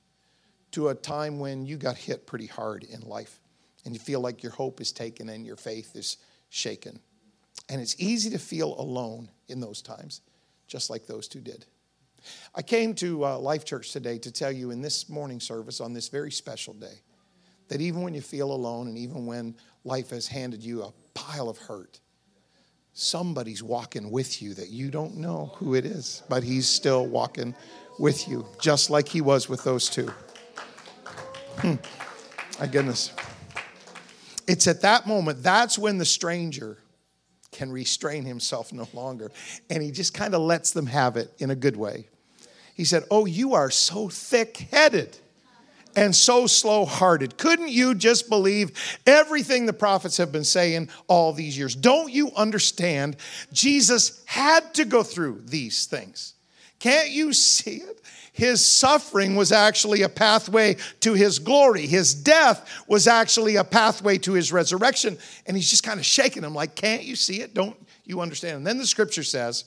to 0.73 0.89
a 0.89 0.95
time 0.95 1.39
when 1.39 1.65
you 1.65 1.77
got 1.77 1.97
hit 1.97 2.27
pretty 2.27 2.47
hard 2.47 2.85
in 2.85 3.01
life 3.01 3.41
and 3.85 3.95
you 3.95 4.01
feel 4.01 4.21
like 4.21 4.43
your 4.43 4.53
hope 4.53 4.81
is 4.81 4.93
taken 4.93 5.29
and 5.29 5.47
your 5.47 5.57
faith 5.57 5.95
is 5.95 6.17
shaken. 6.51 6.99
And 7.69 7.81
it's 7.81 7.97
easy 7.99 8.31
to 8.31 8.39
feel 8.39 8.79
alone 8.79 9.31
in 9.49 9.61
those 9.61 9.81
times, 9.81 10.21
just 10.67 10.91
like 10.91 11.07
those 11.07 11.29
two 11.29 11.41
did. 11.41 11.65
I 12.55 12.63
came 12.63 12.95
to 12.97 13.25
uh, 13.25 13.39
Life 13.39 13.65
Church 13.65 13.93
today 13.93 14.19
to 14.19 14.33
tell 14.33 14.51
you 14.51 14.71
in 14.71 14.83
this 14.83 15.09
morning 15.09 15.41
service 15.41 15.81
on 15.81 15.93
this 15.93 16.09
very 16.09 16.33
special 16.33 16.75
day 16.75 17.03
that 17.75 17.81
even 17.81 18.03
when 18.03 18.15
you 18.15 18.21
feel 18.21 18.53
alone 18.53 18.87
and 18.87 18.97
even 18.97 19.27
when 19.27 19.53
life 19.83 20.11
has 20.11 20.29
handed 20.29 20.63
you 20.63 20.85
a 20.85 20.93
pile 21.13 21.49
of 21.49 21.59
hurt, 21.59 21.99
somebody's 22.93 23.65
walking 23.65 24.13
with 24.13 24.41
you 24.41 24.55
that 24.55 24.69
you 24.69 24.93
don't 24.93 25.17
know 25.17 25.51
who 25.57 25.75
it 25.75 25.85
is, 25.85 26.23
but 26.29 26.45
he's 26.45 26.69
still 26.69 27.05
walking 27.05 27.53
with 27.99 28.29
you, 28.29 28.47
just 28.61 28.91
like 28.91 29.09
he 29.09 29.21
was 29.21 29.49
with 29.49 29.65
those 29.65 29.91
two. 29.91 30.09
Hmm. 31.59 31.75
My 32.61 32.69
goodness. 32.69 33.13
It's 34.47 34.69
at 34.69 34.83
that 34.83 35.09
moment, 35.09 35.43
that's 35.43 35.77
when 35.77 35.99
the 35.99 36.05
stranger 36.05 36.79
can 37.51 37.73
restrain 37.73 38.25
himself 38.25 38.73
no 38.73 38.87
longer. 38.93 39.33
And 39.69 39.83
he 39.83 39.91
just 39.91 40.15
kind 40.15 40.33
of 40.33 40.43
lets 40.43 40.71
them 40.71 40.87
have 40.87 41.17
it 41.17 41.33
in 41.39 41.51
a 41.51 41.57
good 41.57 41.77
way. 41.77 42.07
He 42.77 42.85
said, 42.85 43.03
Oh, 43.11 43.27
you 43.27 43.55
are 43.55 43.69
so 43.69 44.09
thick 44.09 44.59
headed 44.59 45.19
and 45.97 46.15
so 46.15 46.47
slow 46.47 46.85
hearted? 46.85 47.37
Couldn't 47.37 47.71
you 47.71 47.95
just 47.95 48.29
believe 48.29 48.73
everything 49.07 49.67
the 49.67 49.73
prophets 49.73 50.17
have 50.17 50.33
been 50.33 50.45
saying 50.45 50.89
all 51.09 51.33
these 51.33 51.57
years? 51.57 51.75
Don't 51.75 52.13
you 52.13 52.31
understand? 52.37 53.17
Jesus 53.53 54.23
had 54.27 54.75
to 54.75 54.85
go 54.85 55.03
through 55.03 55.43
these 55.45 55.87
things. 55.87 56.35
Can't 56.79 57.11
you 57.11 57.33
see 57.33 57.77
it? 57.77 58.01
His 58.33 58.67
suffering 58.67 59.37
was 59.37 59.53
actually 59.53 60.03
a 60.03 60.09
pathway 60.09 60.77
to 61.01 61.15
his 61.15 61.39
glory. 61.39 61.87
His 61.87 62.15
death 62.15 62.85
was 62.89 63.07
actually 63.07 63.55
a 63.57 63.63
pathway 63.63 64.19
to 64.19 64.33
his 64.33 64.53
resurrection. 64.53 65.19
And 65.47 65.57
he's 65.57 65.71
just 65.71 65.85
kind 65.85 66.01
of 66.01 66.05
shaking 66.05 66.43
him 66.43 66.53
like, 66.53 66.75
Can't 66.75 67.05
you 67.05 67.15
see 67.15 67.41
it? 67.41 67.55
Don't 67.55 67.77
you 68.05 68.21
understand? 68.21 68.57
And 68.57 68.67
then 68.67 68.79
the 68.79 68.87
scripture 68.87 69.23
says 69.23 69.65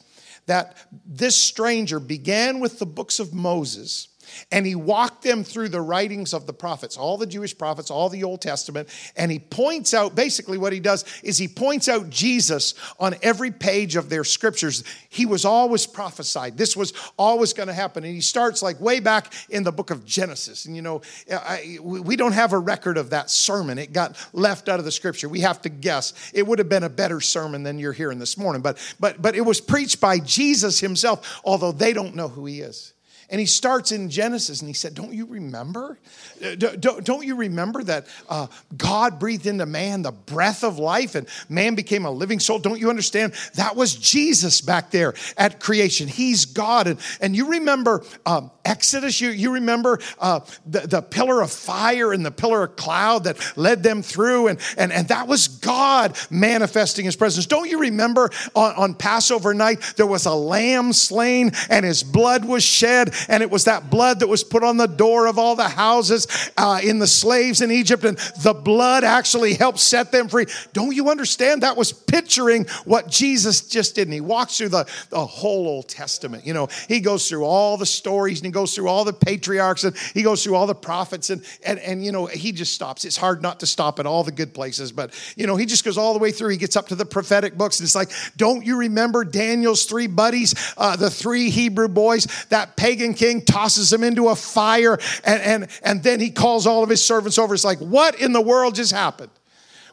that 0.48 0.76
this 1.06 1.42
stranger 1.42 2.00
began 2.00 2.60
with 2.60 2.78
the 2.78 2.86
books 2.86 3.20
of 3.20 3.34
Moses 3.34 4.10
and 4.52 4.66
he 4.66 4.76
walked 4.76 5.24
them 5.24 5.44
through 5.44 5.70
the 5.70 5.82
writings 5.82 6.34
of 6.34 6.48
the 6.48 6.54
prophets, 6.54 6.98
all 6.98 7.18
the 7.18 7.26
Jewish 7.26 7.58
prophets, 7.58 7.92
all 7.92 8.10
the 8.10 8.24
Old 8.24 8.42
Testament. 8.42 8.90
And 9.16 9.32
he 9.32 9.40
points 9.40 9.94
out 9.94 10.16
basically 10.16 10.58
what 10.58 10.74
he 10.74 10.80
does 10.80 11.06
is 11.24 11.38
he 11.38 11.48
points 11.48 11.88
out 11.88 12.10
Jesus 12.10 12.74
on 13.00 13.16
every 13.22 13.52
page 13.52 13.96
of 13.96 14.10
their 14.10 14.24
scriptures. 14.24 14.84
He 15.10 15.26
was 15.26 15.46
always 15.46 15.86
prophesied. 15.86 16.58
This 16.58 16.76
was 16.76 16.94
always 17.18 17.54
going 17.54 17.68
to 17.68 17.74
happen. 17.74 18.04
And 18.04 18.14
he 18.14 18.22
starts 18.22 18.62
like 18.62 18.80
way 18.80 19.00
back 19.00 19.34
in 19.50 19.64
the 19.64 19.72
book 19.72 19.92
of 19.92 20.06
Genesis. 20.06 20.66
And 20.66 20.76
you 20.76 20.82
know, 20.82 21.02
I, 21.32 21.78
we 21.82 22.16
don't 22.16 22.34
have 22.34 22.54
a 22.54 22.60
record 22.60 22.98
of 22.98 23.12
that 23.12 23.30
sermon. 23.30 23.78
It 23.78 23.94
got 23.94 24.16
left 24.34 24.70
out 24.70 24.80
of 24.80 24.86
the 24.86 24.92
scripture. 24.92 25.30
We 25.30 25.42
have 25.42 25.62
to 25.64 25.70
guess. 25.70 26.14
It 26.34 26.46
would 26.46 26.60
have 26.60 26.70
been 26.70 26.84
a 26.84 26.90
better 26.90 27.22
sermon 27.22 27.64
than 27.64 27.80
you're 27.80 27.94
hearing 27.94 28.20
this 28.20 28.38
morning. 28.38 28.62
But 28.62 28.78
but 29.00 29.22
but 29.22 29.36
it 29.36 29.42
was 29.42 29.62
preached 29.62 30.00
by 30.00 30.20
Jesus 30.20 30.80
himself, 30.80 31.42
although 31.44 31.72
they 31.72 31.94
don't 31.94 32.16
know 32.16 32.28
who 32.28 32.46
he 32.46 32.62
is. 32.62 32.94
And 33.30 33.42
he 33.42 33.46
starts 33.46 33.92
in 33.92 34.10
Genesis 34.10 34.62
and 34.62 34.70
he 34.70 34.74
said, 34.74 34.94
Don't 34.94 35.14
you 35.14 35.26
remember? 35.26 36.00
Uh, 36.42 36.56
don't 36.56 37.26
you 37.26 37.36
remember 37.36 37.84
that 37.84 38.08
uh, 38.30 38.48
God 38.78 39.20
breathed 39.20 39.48
into 39.48 39.66
man 39.66 40.02
the 40.02 40.14
breath 40.14 40.64
of 40.64 40.80
life 40.80 41.16
and 41.16 41.28
man 41.50 41.76
became 41.76 42.06
a 42.06 42.12
living 42.12 42.40
soul? 42.40 42.58
Don't 42.58 42.80
you 42.80 42.90
understand? 42.90 43.34
That 43.56 43.76
was 43.76 43.96
Jesus 43.96 44.62
back 44.62 44.92
there 44.92 45.14
at 45.38 45.60
creation. 45.60 46.08
He's 46.08 46.46
God. 46.46 46.88
And, 46.88 47.00
and 47.20 47.36
you 47.36 47.52
remember 47.52 48.06
um, 48.26 48.50
Exodus? 48.64 49.20
You, 49.20 49.32
you 49.32 49.56
remember 49.56 50.00
uh, 50.20 50.40
the, 50.66 50.82
the 50.82 51.02
pillar 51.02 51.42
of 51.42 51.52
fire 51.52 52.14
and 52.14 52.26
the 52.26 52.32
pillar 52.32 52.64
of 52.64 52.78
cloud 52.78 53.26
that 53.26 53.58
led 53.58 53.84
them 53.84 54.04
through? 54.04 54.48
And, 54.48 54.60
and, 54.78 54.94
and 54.94 55.06
that 55.10 55.28
was 55.28 55.50
God 55.50 56.18
manifesting 56.30 57.04
his 57.04 57.18
presence. 57.18 57.46
Don't 57.46 57.70
you 57.70 57.80
remember 57.80 58.30
on, 58.56 58.74
on 58.76 58.94
Passover 58.94 59.54
night 59.54 59.82
there 59.98 60.08
was 60.08 60.26
a 60.26 60.34
lamb 60.34 60.94
slain 60.94 61.52
and 61.70 61.84
his 61.84 62.04
blood 62.04 62.46
was 62.46 62.64
shed? 62.64 63.14
And 63.30 63.44
it 63.44 63.50
was 63.50 63.66
that 63.66 63.90
blood 63.90 64.20
that 64.20 64.28
was 64.28 64.44
put 64.44 64.64
on 64.64 64.78
the 64.78 64.88
door 64.88 65.28
of 65.28 65.38
all 65.38 65.56
the 65.56 65.70
houses 65.70 66.28
uh, 66.58 66.80
in 66.84 67.00
the 67.00 67.08
slaves 67.08 67.62
in 67.62 67.72
Egypt, 67.72 68.04
and 68.04 68.18
the 68.42 68.54
blood 68.54 69.04
actually 69.04 69.54
helped 69.54 69.80
set 69.80 70.12
them 70.12 70.28
free. 70.28 70.46
Don't 70.74 70.96
you 70.96 71.10
understand? 71.10 71.64
That 71.64 71.78
was 71.78 71.92
picturing 71.92 72.66
what 72.86 73.10
Jesus 73.10 73.62
just 73.62 73.96
did. 73.96 74.08
And 74.08 74.14
he 74.14 74.22
walks 74.22 74.58
through 74.58 74.70
the, 74.70 74.88
the 75.10 75.26
whole 75.26 75.68
Old 75.68 75.88
Testament. 75.88 76.46
You 76.46 76.54
know, 76.54 76.68
he 76.88 77.00
goes 77.00 77.28
through 77.28 77.46
all 77.46 77.78
the 77.78 77.86
stories 77.86 78.40
and 78.40 78.46
he 78.46 78.52
goes 78.52 78.76
through 78.76 78.88
all 78.88 79.04
the 79.04 79.14
patriarchs 79.14 79.84
and 79.84 79.96
he 80.14 80.24
goes 80.24 80.44
through 80.44 80.56
all 80.56 80.68
the 80.68 80.76
prophets, 80.76 81.30
and, 81.30 81.44
and, 81.64 81.80
and 81.80 82.04
you 82.04 82.12
know, 82.12 82.26
he 82.26 82.52
just 82.52 82.74
stops. 82.74 83.06
It's 83.06 83.18
hard 83.18 83.42
not 83.42 83.60
to 83.62 83.66
stop 83.66 84.00
at 84.00 84.06
all 84.06 84.24
the 84.24 84.32
good 84.32 84.54
places, 84.54 84.92
but, 84.92 85.14
you 85.36 85.48
know, 85.48 85.56
he 85.56 85.66
just 85.66 85.84
goes 85.84 85.98
all 85.98 86.14
the 86.14 86.20
way 86.20 86.32
through. 86.32 86.50
He 86.50 86.58
gets 86.58 86.76
up 86.76 86.88
to 86.88 86.96
the 86.96 87.06
prophetic 87.06 87.58
books, 87.58 87.80
and 87.80 87.86
it's 87.86 87.96
like, 87.96 88.10
don't 88.36 88.66
you 88.66 88.78
remember 88.78 89.24
Daniel's 89.24 89.86
three 89.86 90.08
buddies, 90.08 90.54
uh, 90.78 90.96
the 90.96 91.10
three 91.10 91.50
Hebrew 91.50 91.88
boys, 91.88 92.28
that 92.50 92.76
pagan 92.76 93.07
king 93.14 93.42
tosses 93.42 93.92
him 93.92 94.04
into 94.04 94.30
a 94.30 94.36
fire, 94.36 94.98
and, 95.24 95.42
and, 95.42 95.68
and 95.84 96.04
then 96.04 96.20
he 96.20 96.30
calls 96.30 96.68
all 96.68 96.84
of 96.84 96.90
his 96.90 97.04
servants 97.04 97.38
over. 97.38 97.54
It's 97.54 97.64
like, 97.64 97.80
what 97.80 98.20
in 98.20 98.34
the 98.34 98.42
world 98.42 98.76
just 98.76 98.92
happened? 98.92 99.32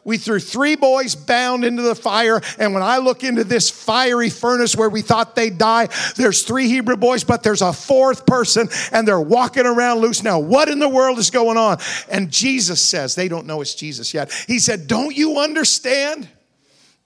We 0.05 0.19
threw 0.19 0.39
three 0.39 0.75
boys 0.75 1.15
bound 1.15 1.65
into 1.65 1.81
the 1.81 1.95
fire. 1.95 2.39
And 2.59 2.75
when 2.75 2.83
I 2.83 2.99
look 2.99 3.23
into 3.23 3.43
this 3.43 3.71
fiery 3.71 4.29
furnace 4.29 4.75
where 4.75 4.89
we 4.89 5.01
thought 5.01 5.35
they'd 5.35 5.57
die, 5.57 5.89
there's 6.15 6.43
three 6.43 6.67
Hebrew 6.67 6.95
boys, 6.95 7.23
but 7.23 7.41
there's 7.41 7.63
a 7.63 7.73
fourth 7.73 8.27
person 8.27 8.69
and 8.91 9.07
they're 9.07 9.19
walking 9.19 9.65
around 9.65 10.01
loose 10.01 10.21
now. 10.21 10.39
What 10.39 10.69
in 10.69 10.77
the 10.77 10.87
world 10.87 11.17
is 11.17 11.31
going 11.31 11.57
on? 11.57 11.79
And 12.07 12.29
Jesus 12.29 12.79
says, 12.79 13.15
they 13.15 13.27
don't 13.27 13.47
know 13.47 13.61
it's 13.61 13.73
Jesus 13.73 14.13
yet. 14.13 14.31
He 14.47 14.59
said, 14.59 14.85
Don't 14.85 15.15
you 15.15 15.39
understand? 15.39 16.29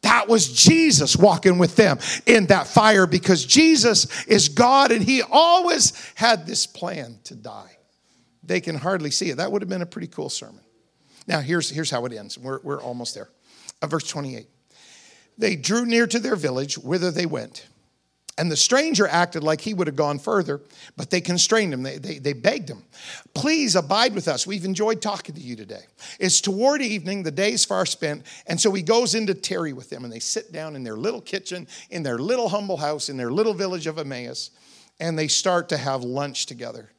That 0.02 0.28
was 0.28 0.52
Jesus 0.52 1.18
walking 1.18 1.58
with 1.58 1.76
them 1.76 2.00
in 2.26 2.48
that 2.48 2.68
fire 2.68 3.06
because 3.06 3.46
Jesus 3.46 4.26
is 4.26 4.50
God 4.50 4.92
and 4.92 5.04
he 5.04 5.22
always 5.22 5.94
had 6.16 6.48
this 6.48 6.66
plan 6.66 7.20
to 7.26 7.36
die. 7.36 7.78
They 8.44 8.62
can 8.62 8.76
hardly 8.76 9.12
see 9.12 9.30
it. 9.30 9.38
That 9.38 9.52
would 9.52 9.62
have 9.62 9.70
been 9.70 9.82
a 9.82 9.86
pretty 9.88 10.08
cool 10.08 10.30
sermon. 10.30 10.62
Now, 11.28 11.42
here's, 11.42 11.70
here's 11.70 11.92
how 11.92 12.06
it 12.06 12.14
ends. 12.14 12.38
We're, 12.38 12.60
we're 12.64 12.82
almost 12.82 13.14
there. 13.14 13.30
Uh, 13.82 13.88
verse 13.88 14.08
28. 14.08 14.48
They 15.38 15.56
drew 15.56 15.86
near 15.86 16.08
to 16.08 16.20
their 16.20 16.36
village, 16.36 16.78
whither 16.78 17.12
they 17.12 17.26
went. 17.26 17.68
And 18.38 18.50
the 18.50 18.58
stranger 18.58 19.06
acted 19.06 19.44
like 19.44 19.60
he 19.60 19.74
would 19.74 19.88
have 19.88 19.98
gone 19.98 20.18
further, 20.18 20.62
but 20.96 21.10
they 21.10 21.20
constrained 21.20 21.74
him. 21.74 21.84
They, 21.84 21.98
they, 21.98 22.20
they, 22.20 22.32
begged 22.32 22.70
him, 22.70 22.84
Please 23.34 23.76
abide 23.76 24.16
with 24.16 24.30
us. 24.30 24.48
We've 24.48 24.64
enjoyed 24.64 25.02
talking 25.02 25.36
to 25.36 25.42
you 25.42 25.58
today. 25.58 25.84
It's 26.20 26.40
toward 26.40 26.82
evening, 26.82 27.24
the 27.24 27.32
day's 27.32 27.66
far 27.66 27.86
spent. 27.86 28.26
And 28.48 28.60
so 28.60 28.72
he 28.72 28.82
goes 28.82 29.14
in 29.14 29.28
to 29.28 29.34
tarry 29.34 29.74
with 29.74 29.90
them, 29.90 30.06
and 30.06 30.14
they 30.14 30.20
sit 30.20 30.54
down 30.54 30.78
in 30.78 30.84
their 30.84 30.96
little 30.96 31.20
kitchen, 31.20 31.68
in 31.90 32.04
their 32.04 32.18
little 32.18 32.48
humble 32.48 32.78
house, 32.78 33.10
in 33.10 33.18
their 33.18 33.32
little 33.32 33.54
village 33.54 33.88
of 33.88 33.98
Emmaus, 34.00 34.52
and 35.02 35.20
they 35.20 35.28
start 35.28 35.68
to 35.70 35.78
have 35.78 36.04
lunch 36.04 36.46
together. 36.46 36.92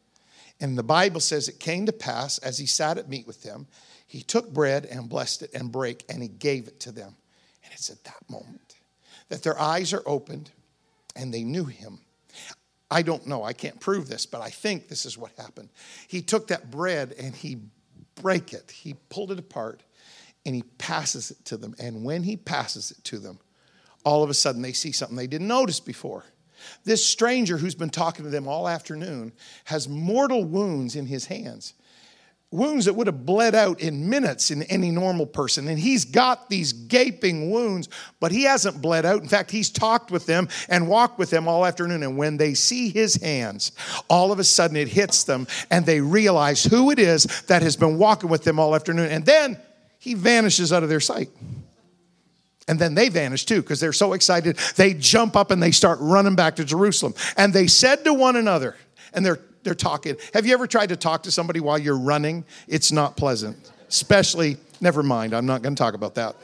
And 0.60 0.76
the 0.76 0.82
Bible 0.82 1.20
says 1.20 1.48
it 1.48 1.58
came 1.58 1.86
to 1.86 1.92
pass 1.92 2.36
as 2.38 2.58
he 2.58 2.66
sat 2.66 2.98
at 2.98 3.08
meat 3.08 3.26
with 3.26 3.42
them, 3.42 3.66
he 4.06 4.22
took 4.22 4.52
bread 4.52 4.86
and 4.86 5.08
blessed 5.08 5.42
it 5.42 5.50
and 5.54 5.70
brake, 5.70 6.04
and 6.08 6.20
he 6.20 6.28
gave 6.28 6.66
it 6.66 6.80
to 6.80 6.92
them. 6.92 7.14
And 7.64 7.72
it's 7.72 7.88
at 7.88 8.02
that 8.04 8.28
moment 8.28 8.74
that 9.28 9.42
their 9.42 9.58
eyes 9.58 9.92
are 9.92 10.02
opened 10.04 10.50
and 11.16 11.32
they 11.32 11.44
knew 11.44 11.64
him. 11.64 12.00
I 12.90 13.02
don't 13.02 13.26
know, 13.26 13.44
I 13.44 13.52
can't 13.52 13.78
prove 13.78 14.08
this, 14.08 14.26
but 14.26 14.40
I 14.40 14.50
think 14.50 14.88
this 14.88 15.06
is 15.06 15.16
what 15.16 15.30
happened. 15.36 15.68
He 16.08 16.22
took 16.22 16.48
that 16.48 16.70
bread 16.70 17.14
and 17.18 17.34
he 17.34 17.58
break 18.16 18.52
it. 18.52 18.70
He 18.70 18.94
pulled 19.08 19.30
it 19.30 19.38
apart 19.38 19.82
and 20.44 20.54
he 20.54 20.62
passes 20.78 21.30
it 21.30 21.44
to 21.46 21.56
them. 21.56 21.74
And 21.78 22.04
when 22.04 22.22
he 22.24 22.36
passes 22.36 22.90
it 22.90 23.04
to 23.04 23.18
them, 23.18 23.38
all 24.04 24.22
of 24.22 24.30
a 24.30 24.34
sudden 24.34 24.62
they 24.62 24.72
see 24.72 24.92
something 24.92 25.16
they 25.16 25.26
didn't 25.26 25.48
notice 25.48 25.78
before. 25.78 26.24
This 26.84 27.04
stranger 27.04 27.56
who's 27.56 27.74
been 27.74 27.90
talking 27.90 28.24
to 28.24 28.30
them 28.30 28.48
all 28.48 28.68
afternoon 28.68 29.32
has 29.64 29.88
mortal 29.88 30.44
wounds 30.44 30.96
in 30.96 31.06
his 31.06 31.26
hands 31.26 31.74
wounds 32.52 32.86
that 32.86 32.94
would 32.94 33.06
have 33.06 33.24
bled 33.24 33.54
out 33.54 33.80
in 33.80 34.10
minutes 34.10 34.50
in 34.50 34.64
any 34.64 34.90
normal 34.90 35.24
person. 35.24 35.68
And 35.68 35.78
he's 35.78 36.04
got 36.04 36.50
these 36.50 36.72
gaping 36.72 37.50
wounds, 37.50 37.88
but 38.18 38.32
he 38.32 38.42
hasn't 38.42 38.82
bled 38.82 39.06
out. 39.06 39.22
In 39.22 39.28
fact, 39.28 39.52
he's 39.52 39.70
talked 39.70 40.10
with 40.10 40.26
them 40.26 40.48
and 40.68 40.88
walked 40.88 41.18
with 41.18 41.30
them 41.30 41.46
all 41.46 41.64
afternoon. 41.64 42.02
And 42.02 42.16
when 42.16 42.38
they 42.38 42.54
see 42.54 42.88
his 42.88 43.14
hands, 43.14 43.70
all 44.08 44.32
of 44.32 44.40
a 44.40 44.44
sudden 44.44 44.76
it 44.76 44.88
hits 44.88 45.22
them 45.24 45.46
and 45.70 45.86
they 45.86 46.00
realize 46.00 46.64
who 46.64 46.90
it 46.90 46.98
is 46.98 47.24
that 47.42 47.62
has 47.62 47.76
been 47.76 47.98
walking 47.98 48.28
with 48.28 48.42
them 48.42 48.58
all 48.58 48.74
afternoon. 48.74 49.10
And 49.10 49.24
then 49.24 49.56
he 50.00 50.14
vanishes 50.14 50.72
out 50.72 50.82
of 50.82 50.88
their 50.88 51.00
sight. 51.00 51.28
And 52.66 52.80
then 52.80 52.94
they 52.94 53.08
vanish 53.10 53.44
too 53.44 53.62
because 53.62 53.78
they're 53.78 53.92
so 53.92 54.12
excited. 54.12 54.56
They 54.76 54.94
jump 54.94 55.36
up 55.36 55.52
and 55.52 55.62
they 55.62 55.70
start 55.70 55.98
running 56.00 56.34
back 56.34 56.56
to 56.56 56.64
Jerusalem. 56.64 57.14
And 57.36 57.52
they 57.52 57.68
said 57.68 58.04
to 58.04 58.14
one 58.14 58.34
another, 58.34 58.76
and 59.12 59.24
they're 59.24 59.40
they're 59.62 59.74
talking. 59.74 60.16
Have 60.34 60.46
you 60.46 60.54
ever 60.54 60.66
tried 60.66 60.88
to 60.88 60.96
talk 60.96 61.24
to 61.24 61.30
somebody 61.30 61.60
while 61.60 61.78
you're 61.78 61.98
running? 61.98 62.44
It's 62.68 62.92
not 62.92 63.16
pleasant. 63.16 63.70
Especially, 63.88 64.56
never 64.80 65.02
mind, 65.02 65.34
I'm 65.34 65.46
not 65.46 65.62
going 65.62 65.74
to 65.74 65.78
talk 65.82 65.94
about 65.94 66.14
that. 66.14 66.36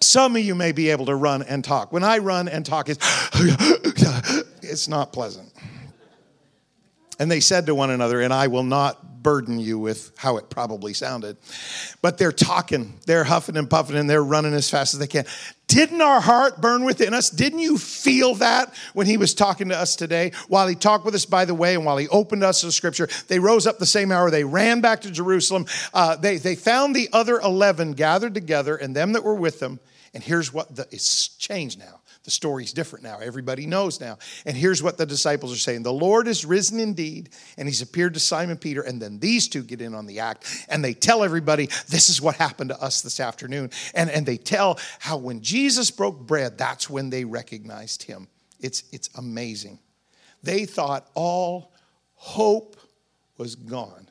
Some 0.00 0.36
of 0.36 0.42
you 0.42 0.54
may 0.54 0.72
be 0.72 0.90
able 0.90 1.06
to 1.06 1.14
run 1.14 1.42
and 1.42 1.64
talk. 1.64 1.92
When 1.92 2.04
I 2.04 2.18
run 2.18 2.48
and 2.48 2.64
talk, 2.64 2.88
it's, 2.88 2.98
it's 4.62 4.88
not 4.88 5.12
pleasant. 5.12 5.52
And 7.18 7.30
they 7.30 7.40
said 7.40 7.66
to 7.66 7.74
one 7.74 7.90
another, 7.90 8.20
and 8.20 8.32
I 8.32 8.46
will 8.46 8.62
not 8.62 9.07
burden 9.28 9.58
you 9.58 9.78
with 9.78 10.10
how 10.16 10.38
it 10.38 10.48
probably 10.48 10.94
sounded. 10.94 11.36
But 12.00 12.16
they're 12.16 12.32
talking, 12.32 12.94
they're 13.04 13.24
huffing 13.24 13.58
and 13.58 13.68
puffing, 13.68 13.94
and 13.94 14.08
they're 14.08 14.24
running 14.24 14.54
as 14.54 14.70
fast 14.70 14.94
as 14.94 15.00
they 15.00 15.06
can. 15.06 15.26
Didn't 15.66 16.00
our 16.00 16.18
heart 16.18 16.62
burn 16.62 16.82
within 16.82 17.12
us? 17.12 17.28
Didn't 17.28 17.58
you 17.58 17.76
feel 17.76 18.36
that 18.36 18.74
when 18.94 19.06
he 19.06 19.18
was 19.18 19.34
talking 19.34 19.68
to 19.68 19.76
us 19.76 19.96
today? 19.96 20.32
While 20.48 20.66
he 20.66 20.74
talked 20.74 21.04
with 21.04 21.14
us 21.14 21.26
by 21.26 21.44
the 21.44 21.54
way, 21.54 21.74
and 21.74 21.84
while 21.84 21.98
he 21.98 22.08
opened 22.08 22.42
us 22.42 22.62
to 22.62 22.72
scripture, 22.72 23.06
they 23.26 23.38
rose 23.38 23.66
up 23.66 23.78
the 23.78 23.84
same 23.84 24.10
hour. 24.12 24.30
They 24.30 24.44
ran 24.44 24.80
back 24.80 25.02
to 25.02 25.10
Jerusalem. 25.10 25.66
Uh, 25.92 26.16
they, 26.16 26.38
they 26.38 26.56
found 26.56 26.96
the 26.96 27.10
other 27.12 27.38
11 27.38 27.92
gathered 27.92 28.32
together 28.32 28.76
and 28.76 28.96
them 28.96 29.12
that 29.12 29.24
were 29.24 29.34
with 29.34 29.60
them. 29.60 29.78
And 30.14 30.24
here's 30.24 30.54
what 30.54 30.74
the, 30.74 30.88
it's 30.90 31.28
changed 31.36 31.78
now. 31.78 32.00
The 32.28 32.32
story's 32.32 32.74
different 32.74 33.04
now. 33.04 33.20
Everybody 33.20 33.64
knows 33.64 34.02
now. 34.02 34.18
And 34.44 34.54
here's 34.54 34.82
what 34.82 34.98
the 34.98 35.06
disciples 35.06 35.50
are 35.50 35.56
saying 35.56 35.82
The 35.82 35.90
Lord 35.90 36.28
is 36.28 36.44
risen 36.44 36.78
indeed, 36.78 37.30
and 37.56 37.66
he's 37.66 37.80
appeared 37.80 38.12
to 38.12 38.20
Simon 38.20 38.58
Peter. 38.58 38.82
And 38.82 39.00
then 39.00 39.18
these 39.18 39.48
two 39.48 39.62
get 39.62 39.80
in 39.80 39.94
on 39.94 40.04
the 40.04 40.20
act 40.20 40.66
and 40.68 40.84
they 40.84 40.92
tell 40.92 41.24
everybody, 41.24 41.70
This 41.88 42.10
is 42.10 42.20
what 42.20 42.34
happened 42.34 42.68
to 42.68 42.82
us 42.82 43.00
this 43.00 43.18
afternoon. 43.18 43.70
And, 43.94 44.10
and 44.10 44.26
they 44.26 44.36
tell 44.36 44.78
how 44.98 45.16
when 45.16 45.40
Jesus 45.40 45.90
broke 45.90 46.20
bread, 46.20 46.58
that's 46.58 46.90
when 46.90 47.08
they 47.08 47.24
recognized 47.24 48.02
him. 48.02 48.28
It's, 48.60 48.82
it's 48.92 49.08
amazing. 49.16 49.78
They 50.42 50.66
thought 50.66 51.08
all 51.14 51.72
hope 52.14 52.76
was 53.38 53.54
gone. 53.54 54.06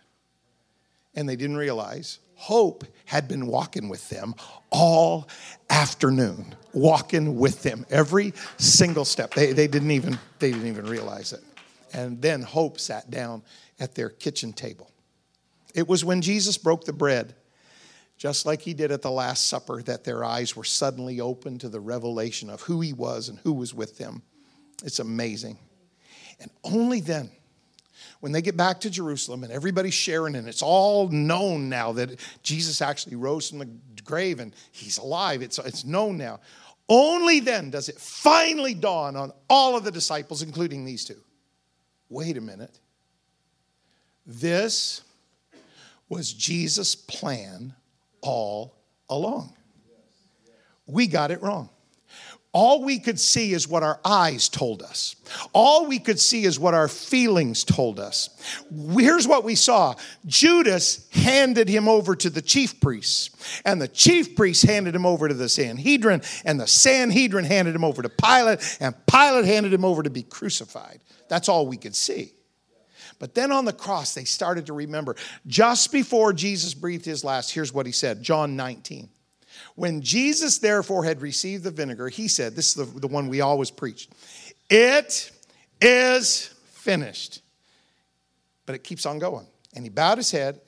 And 1.13 1.29
they 1.29 1.35
didn't 1.35 1.57
realize 1.57 2.17
hope 2.37 2.85
had 3.05 3.27
been 3.27 3.47
walking 3.47 3.89
with 3.89 4.09
them 4.09 4.33
all 4.69 5.27
afternoon 5.69 6.55
walking 6.77 7.37
with 7.37 7.63
them 7.63 7.85
every 7.89 8.33
single 8.57 9.05
step. 9.05 9.33
They, 9.33 9.51
they, 9.51 9.67
didn't 9.67 9.91
even, 9.91 10.19
they 10.39 10.51
didn't 10.51 10.67
even 10.67 10.85
realize 10.85 11.33
it. 11.33 11.43
And 11.93 12.21
then 12.21 12.41
Hope 12.41 12.79
sat 12.79 13.09
down 13.09 13.43
at 13.79 13.95
their 13.95 14.09
kitchen 14.09 14.53
table. 14.53 14.91
It 15.73 15.87
was 15.87 16.05
when 16.05 16.21
Jesus 16.21 16.57
broke 16.57 16.85
the 16.85 16.93
bread, 16.93 17.35
just 18.17 18.45
like 18.45 18.61
he 18.61 18.73
did 18.73 18.91
at 18.91 19.01
the 19.01 19.11
Last 19.11 19.47
Supper, 19.47 19.81
that 19.83 20.03
their 20.03 20.23
eyes 20.23 20.55
were 20.55 20.63
suddenly 20.63 21.19
opened 21.19 21.61
to 21.61 21.69
the 21.69 21.79
revelation 21.79 22.49
of 22.49 22.61
who 22.61 22.81
he 22.81 22.93
was 22.93 23.29
and 23.29 23.39
who 23.39 23.53
was 23.53 23.73
with 23.73 23.97
them. 23.97 24.21
It's 24.83 24.99
amazing. 24.99 25.57
And 26.39 26.51
only 26.63 26.99
then, 26.99 27.31
when 28.19 28.31
they 28.31 28.41
get 28.41 28.57
back 28.57 28.81
to 28.81 28.89
Jerusalem 28.89 29.43
and 29.43 29.51
everybody's 29.51 29.93
sharing, 29.93 30.35
and 30.35 30.47
it's 30.47 30.61
all 30.61 31.09
known 31.09 31.69
now 31.69 31.91
that 31.93 32.19
Jesus 32.43 32.81
actually 32.81 33.15
rose 33.15 33.49
from 33.49 33.59
the 33.59 33.69
grave 34.03 34.39
and 34.39 34.53
he's 34.71 34.97
alive, 34.97 35.41
it's, 35.41 35.59
it's 35.59 35.85
known 35.85 36.17
now. 36.17 36.39
Only 36.89 37.39
then 37.39 37.69
does 37.69 37.89
it 37.89 37.99
finally 37.99 38.73
dawn 38.73 39.15
on 39.15 39.31
all 39.49 39.75
of 39.75 39.83
the 39.83 39.91
disciples, 39.91 40.41
including 40.41 40.85
these 40.85 41.03
two. 41.03 41.19
Wait 42.09 42.37
a 42.37 42.41
minute. 42.41 42.79
This 44.25 45.01
was 46.09 46.31
Jesus' 46.31 46.95
plan 46.95 47.73
all 48.21 48.75
along. 49.09 49.53
We 50.85 51.07
got 51.07 51.31
it 51.31 51.41
wrong. 51.41 51.69
All 52.59 52.83
we 52.83 52.97
could 52.97 53.19
see 53.19 53.53
is 53.53 53.67
what 53.67 53.83
our 53.83 53.99
eyes 54.03 54.49
told 54.49 54.81
us. 54.81 55.15
All 55.53 55.85
we 55.85 55.99
could 55.99 56.19
see 56.19 56.43
is 56.43 56.59
what 56.59 56.73
our 56.73 56.87
feelings 56.87 57.63
told 57.63 57.99
us. 57.99 58.31
Here's 58.97 59.27
what 59.27 59.43
we 59.43 59.53
saw 59.53 59.93
Judas 60.25 61.07
handed 61.11 61.69
him 61.69 61.87
over 61.87 62.15
to 62.15 62.31
the 62.31 62.41
chief 62.41 62.81
priests, 62.81 63.29
and 63.63 63.79
the 63.79 63.87
chief 63.87 64.35
priests 64.35 64.63
handed 64.63 64.95
him 64.95 65.05
over 65.05 65.27
to 65.27 65.35
the 65.35 65.49
Sanhedrin, 65.49 66.23
and 66.45 66.59
the 66.59 66.65
Sanhedrin 66.65 67.45
handed 67.45 67.75
him 67.75 67.83
over 67.83 68.01
to 68.01 68.09
Pilate, 68.09 68.77
and 68.79 68.95
Pilate 69.05 69.45
handed 69.45 69.71
him 69.71 69.85
over 69.85 70.01
to 70.01 70.09
be 70.09 70.23
crucified. 70.23 70.99
That's 71.29 71.49
all 71.49 71.67
we 71.67 71.77
could 71.77 71.95
see. 71.95 72.33
But 73.19 73.35
then 73.35 73.51
on 73.51 73.65
the 73.65 73.73
cross, 73.73 74.15
they 74.15 74.23
started 74.23 74.65
to 74.65 74.73
remember. 74.73 75.15
Just 75.45 75.91
before 75.91 76.33
Jesus 76.33 76.73
breathed 76.73 77.05
his 77.05 77.23
last, 77.23 77.53
here's 77.53 77.71
what 77.71 77.85
he 77.85 77.91
said 77.91 78.23
John 78.23 78.55
19. 78.55 79.09
When 79.77 80.01
Jesus 80.01 80.57
therefore 80.57 81.03
had 81.03 81.21
received 81.21 81.63
the 81.63 81.69
vinegar, 81.69 82.09
he 82.09 82.27
said, 82.27 82.55
This 82.55 82.69
is 82.69 82.73
the, 82.73 82.99
the 82.99 83.07
one 83.07 83.27
we 83.27 83.41
always 83.41 83.69
preached, 83.69 84.11
it 84.71 85.31
is 85.79 86.47
finished. 86.71 87.43
But 88.65 88.73
it 88.73 88.83
keeps 88.83 89.05
on 89.05 89.19
going. 89.19 89.45
And 89.75 89.85
he 89.85 89.91
bowed 89.91 90.17
his 90.17 90.31
head 90.31 90.61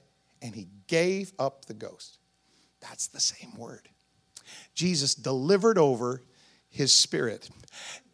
and 0.43 0.53
he 0.53 0.67
gave 0.85 1.33
up 1.39 1.65
the 1.65 1.73
ghost. 1.73 2.19
That's 2.81 3.07
the 3.07 3.19
same 3.19 3.57
word. 3.57 3.89
Jesus 4.75 5.15
delivered 5.15 5.79
over 5.79 6.21
his 6.69 6.93
spirit. 6.93 7.49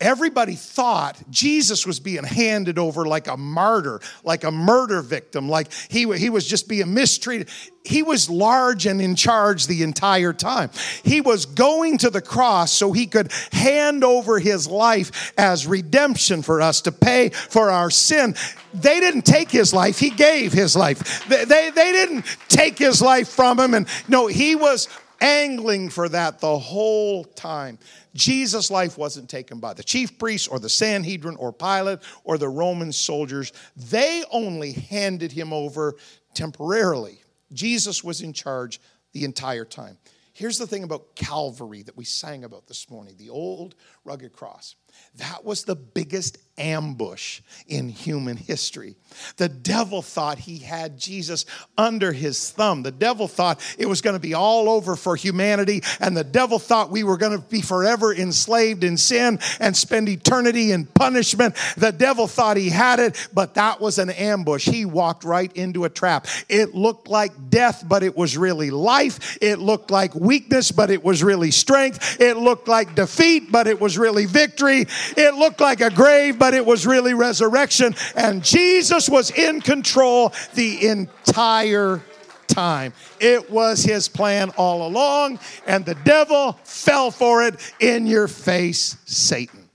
Everybody 0.01 0.55
thought 0.55 1.17
Jesus 1.29 1.87
was 1.87 2.01
being 2.01 2.25
handed 2.25 2.77
over 2.77 3.05
like 3.05 3.27
a 3.27 3.37
martyr, 3.37 4.01
like 4.25 4.43
a 4.43 4.51
murder 4.51 5.01
victim, 5.01 5.47
like 5.47 5.71
he, 5.89 6.11
he 6.17 6.29
was 6.29 6.45
just 6.45 6.67
being 6.67 6.93
mistreated. 6.93 7.49
He 7.85 8.03
was 8.03 8.29
large 8.29 8.85
and 8.87 9.01
in 9.01 9.15
charge 9.15 9.67
the 9.67 9.83
entire 9.83 10.33
time. 10.33 10.69
He 11.03 11.21
was 11.21 11.45
going 11.45 11.99
to 11.99 12.09
the 12.09 12.21
cross 12.21 12.73
so 12.73 12.91
he 12.91 13.07
could 13.07 13.31
hand 13.53 14.03
over 14.03 14.37
his 14.37 14.67
life 14.67 15.33
as 15.37 15.65
redemption 15.65 16.41
for 16.41 16.61
us 16.61 16.81
to 16.81 16.91
pay 16.91 17.29
for 17.29 17.71
our 17.71 17.89
sin. 17.89 18.35
They 18.73 18.99
didn't 18.99 19.25
take 19.25 19.49
his 19.49 19.73
life, 19.73 19.97
he 19.97 20.09
gave 20.09 20.51
his 20.51 20.75
life. 20.75 21.25
They, 21.29 21.45
they, 21.45 21.69
they 21.69 21.91
didn't 21.93 22.25
take 22.49 22.77
his 22.77 23.01
life 23.01 23.29
from 23.29 23.61
him. 23.61 23.73
And 23.73 23.87
no, 24.09 24.27
he 24.27 24.55
was 24.55 24.89
angling 25.25 25.89
for 25.89 26.07
that 26.07 26.39
the 26.39 26.59
whole 26.59 27.23
time. 27.23 27.79
Jesus' 28.13 28.69
life 28.69 28.95
wasn't 28.95 29.27
taken 29.27 29.59
by 29.59 29.73
the 29.73 29.83
chief 29.83 30.19
priests 30.19 30.47
or 30.47 30.59
the 30.59 30.69
Sanhedrin 30.69 31.35
or 31.37 31.51
Pilate 31.51 31.99
or 32.23 32.37
the 32.37 32.47
Roman 32.47 32.91
soldiers. 32.91 33.51
They 33.75 34.23
only 34.29 34.73
handed 34.73 35.31
him 35.31 35.51
over 35.51 35.95
temporarily. 36.35 37.21
Jesus 37.53 38.03
was 38.03 38.21
in 38.21 38.33
charge 38.33 38.79
the 39.13 39.23
entire 39.23 39.65
time. 39.65 39.97
Here's 40.33 40.59
the 40.59 40.67
thing 40.67 40.83
about 40.83 41.15
Calvary 41.15 41.81
that 41.83 41.97
we 41.97 42.05
sang 42.05 42.43
about 42.43 42.67
this 42.67 42.89
morning 42.89 43.15
the 43.17 43.29
old 43.29 43.73
rugged 44.03 44.33
cross. 44.33 44.75
That 45.17 45.45
was 45.45 45.63
the 45.63 45.75
biggest 45.75 46.37
ambush 46.57 47.41
in 47.67 47.89
human 47.89 48.37
history. 48.37 48.95
The 49.37 49.49
devil 49.49 50.01
thought 50.01 50.37
he 50.37 50.57
had 50.57 50.97
Jesus 50.97 51.45
under 51.77 52.11
his 52.11 52.51
thumb. 52.51 52.83
The 52.83 52.91
devil 52.91 53.27
thought 53.27 53.61
it 53.77 53.87
was 53.87 54.01
going 54.01 54.15
to 54.15 54.19
be 54.19 54.33
all 54.33 54.69
over 54.69 54.95
for 54.95 55.15
humanity, 55.15 55.83
and 55.99 56.15
the 56.15 56.23
devil 56.23 56.59
thought 56.59 56.91
we 56.91 57.03
were 57.03 57.17
going 57.17 57.37
to 57.37 57.47
be 57.47 57.61
forever 57.61 58.13
enslaved 58.13 58.83
in 58.83 58.97
sin 58.97 59.39
and 59.59 59.75
spend 59.75 60.09
eternity 60.09 60.71
in 60.71 60.85
punishment. 60.85 61.55
The 61.77 61.91
devil 61.91 62.27
thought 62.27 62.57
he 62.57 62.69
had 62.69 62.99
it, 62.99 63.29
but 63.33 63.55
that 63.55 63.79
was 63.79 63.97
an 63.97 64.09
ambush. 64.09 64.65
He 64.65 64.85
walked 64.85 65.23
right 65.23 65.51
into 65.53 65.85
a 65.85 65.89
trap. 65.89 66.27
It 66.49 66.75
looked 66.75 67.07
like 67.07 67.49
death, 67.49 67.83
but 67.87 68.03
it 68.03 68.17
was 68.17 68.37
really 68.37 68.69
life. 68.69 69.37
It 69.41 69.59
looked 69.59 69.91
like 69.91 70.13
weakness, 70.15 70.71
but 70.71 70.89
it 70.89 71.03
was 71.03 71.23
really 71.23 71.51
strength. 71.51 72.19
It 72.19 72.37
looked 72.37 72.67
like 72.67 72.95
defeat, 72.95 73.51
but 73.51 73.67
it 73.67 73.79
was 73.79 73.97
really 73.97 74.25
victory. 74.25 74.84
It 75.17 75.35
looked 75.35 75.59
like 75.59 75.81
a 75.81 75.89
grave, 75.89 76.39
but 76.39 76.53
it 76.53 76.65
was 76.65 76.85
really 76.85 77.13
resurrection. 77.13 77.95
And 78.15 78.43
Jesus 78.43 79.09
was 79.09 79.31
in 79.31 79.61
control 79.61 80.33
the 80.53 80.87
entire 80.87 82.01
time. 82.47 82.93
It 83.19 83.49
was 83.49 83.83
his 83.83 84.07
plan 84.07 84.51
all 84.51 84.87
along, 84.87 85.39
and 85.67 85.85
the 85.85 85.95
devil 85.95 86.53
fell 86.63 87.11
for 87.11 87.43
it 87.43 87.55
in 87.79 88.07
your 88.07 88.27
face, 88.27 88.97
Satan. 89.05 89.69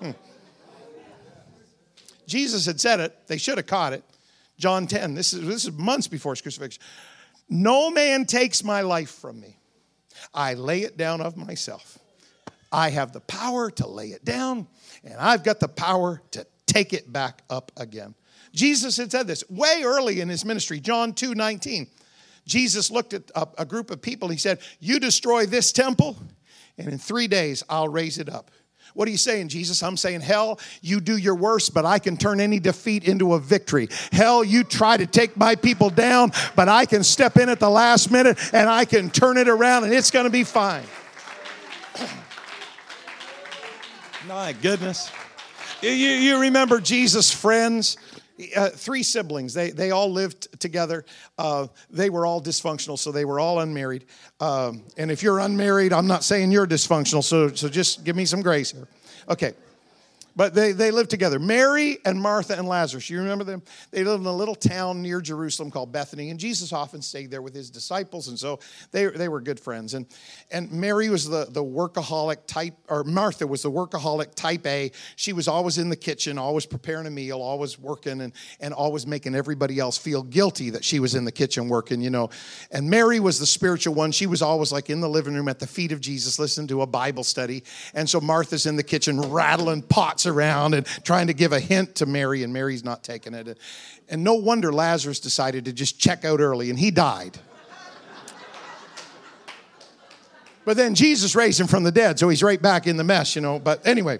Hmm. 0.00 0.10
Jesus 2.26 2.66
had 2.66 2.80
said 2.80 3.00
it, 3.00 3.16
they 3.26 3.38
should 3.38 3.58
have 3.58 3.66
caught 3.66 3.92
it. 3.92 4.04
John 4.58 4.86
10, 4.86 5.14
this 5.14 5.32
is, 5.32 5.46
this 5.46 5.64
is 5.64 5.72
months 5.72 6.08
before 6.08 6.32
his 6.32 6.40
crucifixion. 6.40 6.82
No 7.48 7.90
man 7.90 8.24
takes 8.24 8.64
my 8.64 8.80
life 8.80 9.10
from 9.10 9.40
me. 9.40 9.56
I 10.34 10.54
lay 10.54 10.80
it 10.80 10.96
down 10.96 11.20
of 11.20 11.36
myself. 11.36 11.98
I 12.76 12.90
have 12.90 13.12
the 13.12 13.20
power 13.20 13.70
to 13.70 13.88
lay 13.88 14.08
it 14.08 14.22
down, 14.22 14.68
and 15.02 15.14
I've 15.14 15.42
got 15.42 15.60
the 15.60 15.68
power 15.68 16.20
to 16.32 16.46
take 16.66 16.92
it 16.92 17.10
back 17.10 17.40
up 17.48 17.72
again. 17.78 18.14
Jesus 18.52 18.98
had 18.98 19.10
said 19.10 19.26
this 19.26 19.48
way 19.48 19.80
early 19.82 20.20
in 20.20 20.28
his 20.28 20.44
ministry, 20.44 20.78
John 20.78 21.14
2 21.14 21.34
19. 21.34 21.86
Jesus 22.44 22.90
looked 22.90 23.14
at 23.14 23.30
a, 23.56 23.64
group 23.64 23.90
of 23.90 24.02
people. 24.02 24.28
He 24.28 24.36
said, 24.36 24.58
You 24.78 25.00
destroy 25.00 25.46
this 25.46 25.72
temple, 25.72 26.18
and 26.76 26.88
in 26.88 26.98
three 26.98 27.26
days 27.26 27.64
I'll 27.70 27.88
raise 27.88 28.18
it 28.18 28.28
up. 28.28 28.50
What 28.92 29.08
are 29.08 29.10
you 29.10 29.16
saying, 29.16 29.48
Jesus? 29.48 29.82
I'm 29.82 29.96
saying, 29.96 30.20
hell, 30.20 30.60
you 30.80 31.00
do 31.00 31.16
your 31.16 31.34
worst, 31.34 31.72
but 31.72 31.84
I 31.84 31.98
can 31.98 32.16
turn 32.16 32.40
any 32.40 32.60
defeat 32.60 33.04
into 33.04 33.34
a 33.34 33.38
victory. 33.38 33.88
Hell, 34.12 34.44
you 34.44 34.64
try 34.64 34.96
to 34.96 35.06
take 35.06 35.36
my 35.36 35.54
people 35.54 35.90
down, 35.90 36.30
but 36.54 36.68
I 36.68 36.86
can 36.86 37.04
step 37.04 37.36
in 37.36 37.48
at 37.48 37.60
the 37.60 37.68
last 37.68 38.10
minute 38.10 38.38
and 38.54 38.70
I 38.70 38.84
can 38.84 39.10
turn 39.10 39.36
it 39.36 39.48
around 39.48 39.84
and 39.84 39.92
it's 39.92 40.10
going 40.10 40.24
to 40.24 40.30
be 40.30 40.44
fine. 40.44 40.84
My 44.26 44.52
goodness. 44.52 45.12
You, 45.82 45.90
you 45.90 46.40
remember 46.40 46.80
Jesus' 46.80 47.30
friends? 47.30 47.96
Uh, 48.56 48.70
three 48.70 49.02
siblings. 49.02 49.54
They, 49.54 49.70
they 49.70 49.92
all 49.92 50.10
lived 50.10 50.60
together. 50.60 51.04
Uh, 51.38 51.68
they 51.90 52.10
were 52.10 52.26
all 52.26 52.42
dysfunctional, 52.42 52.98
so 52.98 53.12
they 53.12 53.24
were 53.24 53.38
all 53.38 53.60
unmarried. 53.60 54.04
Um, 54.40 54.82
and 54.98 55.10
if 55.10 55.22
you're 55.22 55.38
unmarried, 55.38 55.92
I'm 55.92 56.08
not 56.08 56.24
saying 56.24 56.50
you're 56.50 56.66
dysfunctional, 56.66 57.22
so, 57.22 57.54
so 57.54 57.68
just 57.68 58.04
give 58.04 58.16
me 58.16 58.24
some 58.24 58.42
grace 58.42 58.72
here. 58.72 58.88
Okay. 59.28 59.54
But 60.36 60.52
they, 60.52 60.72
they 60.72 60.90
lived 60.90 61.08
together. 61.08 61.38
Mary 61.38 61.96
and 62.04 62.20
Martha 62.20 62.56
and 62.56 62.68
Lazarus. 62.68 63.08
You 63.08 63.20
remember 63.20 63.42
them? 63.42 63.62
They 63.90 64.04
lived 64.04 64.20
in 64.20 64.26
a 64.26 64.36
little 64.36 64.54
town 64.54 65.00
near 65.00 65.22
Jerusalem 65.22 65.70
called 65.70 65.92
Bethany, 65.92 66.28
and 66.28 66.38
Jesus 66.38 66.74
often 66.74 67.00
stayed 67.00 67.30
there 67.30 67.40
with 67.40 67.54
his 67.54 67.70
disciples, 67.70 68.28
and 68.28 68.38
so 68.38 68.60
they, 68.92 69.06
they 69.06 69.28
were 69.28 69.40
good 69.40 69.58
friends. 69.58 69.94
And, 69.94 70.06
and 70.50 70.70
Mary 70.70 71.08
was 71.08 71.26
the, 71.26 71.46
the 71.48 71.64
workaholic 71.64 72.46
type, 72.46 72.74
or 72.88 73.02
Martha 73.02 73.46
was 73.46 73.62
the 73.62 73.70
workaholic 73.70 74.34
type 74.34 74.66
A. 74.66 74.92
She 75.16 75.32
was 75.32 75.48
always 75.48 75.78
in 75.78 75.88
the 75.88 75.96
kitchen, 75.96 76.36
always 76.36 76.66
preparing 76.66 77.06
a 77.06 77.10
meal, 77.10 77.40
always 77.40 77.78
working, 77.78 78.20
and, 78.20 78.34
and 78.60 78.74
always 78.74 79.06
making 79.06 79.34
everybody 79.34 79.78
else 79.78 79.96
feel 79.96 80.22
guilty 80.22 80.68
that 80.70 80.84
she 80.84 81.00
was 81.00 81.14
in 81.14 81.24
the 81.24 81.32
kitchen 81.32 81.68
working, 81.68 82.02
you 82.02 82.10
know. 82.10 82.28
And 82.70 82.90
Mary 82.90 83.20
was 83.20 83.38
the 83.38 83.46
spiritual 83.46 83.94
one. 83.94 84.12
She 84.12 84.26
was 84.26 84.42
always 84.42 84.70
like 84.70 84.90
in 84.90 85.00
the 85.00 85.08
living 85.08 85.34
room 85.34 85.48
at 85.48 85.60
the 85.60 85.66
feet 85.66 85.92
of 85.92 86.00
Jesus, 86.02 86.38
listening 86.38 86.68
to 86.68 86.82
a 86.82 86.86
Bible 86.86 87.24
study. 87.24 87.64
And 87.94 88.08
so 88.08 88.20
Martha's 88.20 88.66
in 88.66 88.76
the 88.76 88.82
kitchen 88.82 89.18
rattling 89.20 89.80
pots 89.80 90.25
around 90.26 90.74
and 90.74 90.86
trying 91.04 91.26
to 91.28 91.34
give 91.34 91.52
a 91.52 91.60
hint 91.60 91.96
to 91.96 92.06
Mary, 92.06 92.42
and 92.42 92.52
Mary's 92.52 92.84
not 92.84 93.02
taking 93.02 93.34
it. 93.34 93.58
And 94.08 94.24
no 94.24 94.34
wonder 94.34 94.72
Lazarus 94.72 95.20
decided 95.20 95.64
to 95.66 95.72
just 95.72 95.98
check 95.98 96.24
out 96.24 96.40
early, 96.40 96.70
and 96.70 96.78
he 96.78 96.90
died. 96.90 97.38
But 100.66 100.76
then 100.76 100.96
Jesus 100.96 101.36
raised 101.36 101.60
him 101.60 101.68
from 101.68 101.84
the 101.84 101.92
dead, 101.92 102.18
so 102.18 102.28
he's 102.28 102.42
right 102.42 102.60
back 102.60 102.88
in 102.88 102.96
the 102.96 103.04
mess, 103.04 103.36
you 103.36 103.40
know. 103.40 103.60
But 103.60 103.86
anyway, 103.86 104.18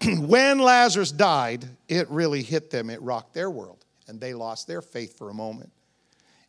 when 0.18 0.58
Lazarus 0.58 1.12
died, 1.12 1.64
it 1.88 2.10
really 2.10 2.42
hit 2.42 2.70
them. 2.70 2.90
It 2.90 3.00
rocked 3.00 3.34
their 3.34 3.48
world, 3.48 3.84
and 4.08 4.20
they 4.20 4.34
lost 4.34 4.66
their 4.66 4.82
faith 4.82 5.16
for 5.16 5.30
a 5.30 5.34
moment. 5.34 5.70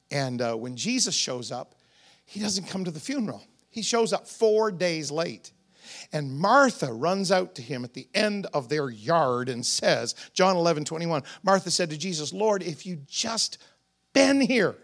And 0.10 0.42
uh, 0.42 0.56
when 0.56 0.76
Jesus 0.76 1.14
shows 1.14 1.52
up, 1.52 1.76
he 2.26 2.40
doesn't 2.40 2.68
come 2.68 2.84
to 2.84 2.92
the 2.92 3.00
funeral. 3.00 3.44
He 3.70 3.84
shows 3.84 4.12
up 4.12 4.28
four 4.28 4.72
days 4.72 5.12
late. 5.12 5.52
And 6.12 6.38
Martha 6.38 6.92
runs 6.92 7.32
out 7.32 7.56
to 7.56 7.62
him 7.62 7.84
at 7.84 7.94
the 7.94 8.08
end 8.14 8.48
of 8.54 8.70
their 8.70 8.90
yard 8.90 9.50
and 9.50 9.66
says, 9.66 10.16
John 10.34 10.56
11, 10.56 10.86
21, 10.86 11.24
Martha 11.44 11.72
said 11.72 11.90
to 11.90 11.98
Jesus, 11.98 12.34
Lord, 12.34 12.64
if 12.64 12.86
you 12.86 12.98
just 13.08 13.58
been 14.14 14.42
here, 14.42 14.76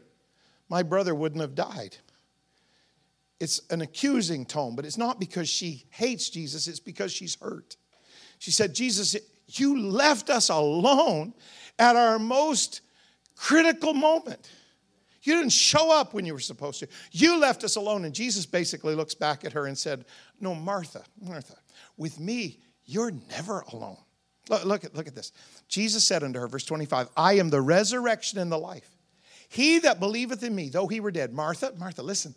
my 0.70 0.84
brother 0.84 1.16
wouldn't 1.16 1.42
have 1.42 1.56
died. 1.56 1.98
It's 3.40 3.62
an 3.70 3.82
accusing 3.82 4.46
tone, 4.46 4.76
but 4.76 4.86
it's 4.86 4.98
not 4.98 5.20
because 5.20 5.48
she 5.48 5.86
hates 5.90 6.30
Jesus, 6.30 6.68
it's 6.68 6.80
because 6.80 7.12
she's 7.12 7.38
hurt. 7.40 7.78
She 8.40 8.52
said, 8.52 8.74
Jesus, 8.74 9.16
you 9.48 9.80
left 9.80 10.30
us 10.30 10.50
alone 10.50 11.34
at 11.78 11.96
our 11.96 12.20
most 12.20 12.82
critical 13.36 13.94
moment. 13.94 14.50
You 15.28 15.36
didn't 15.36 15.52
show 15.52 15.92
up 15.92 16.14
when 16.14 16.26
you 16.26 16.32
were 16.32 16.40
supposed 16.40 16.80
to. 16.80 16.88
You 17.12 17.38
left 17.38 17.66
us 17.66 17.76
alone. 17.76 18.06
And 18.06 18.16
Jesus 18.16 18.46
basically 18.46 18.96
looks 18.96 19.14
back 19.14 19.44
at 19.44 19.52
her 19.52 19.66
and 19.66 19.78
said, 19.78 20.06
No, 20.40 20.56
Martha, 20.56 21.04
Martha, 21.22 21.56
with 21.98 22.18
me, 22.18 22.62
you're 22.86 23.12
never 23.30 23.66
alone. 23.74 23.98
Look, 24.50 24.64
look, 24.64 24.86
at, 24.86 24.96
look 24.96 25.06
at 25.06 25.16
this. 25.16 25.34
Jesus 25.68 26.08
said 26.08 26.24
unto 26.24 26.40
her, 26.40 26.48
verse 26.48 26.64
25, 26.64 27.10
I 27.18 27.34
am 27.34 27.50
the 27.50 27.60
resurrection 27.60 28.40
and 28.40 28.50
the 28.50 28.58
life. 28.58 28.90
He 29.50 29.80
that 29.80 30.00
believeth 30.00 30.44
in 30.44 30.56
me, 30.56 30.70
though 30.70 30.88
he 30.88 31.02
were 31.02 31.12
dead. 31.12 31.34
Martha, 31.34 31.74
Martha, 31.78 32.04
listen. 32.04 32.34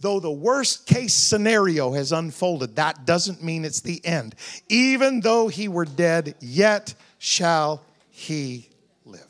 Though 0.00 0.20
the 0.20 0.30
worst 0.30 0.86
case 0.86 1.14
scenario 1.14 1.94
has 1.94 2.12
unfolded, 2.12 2.76
that 2.76 3.06
doesn't 3.06 3.42
mean 3.42 3.64
it's 3.64 3.80
the 3.80 4.04
end. 4.04 4.34
Even 4.68 5.20
though 5.20 5.48
he 5.48 5.68
were 5.68 5.86
dead, 5.86 6.34
yet 6.40 6.94
shall 7.16 7.82
he 8.10 8.68
live. 9.06 9.24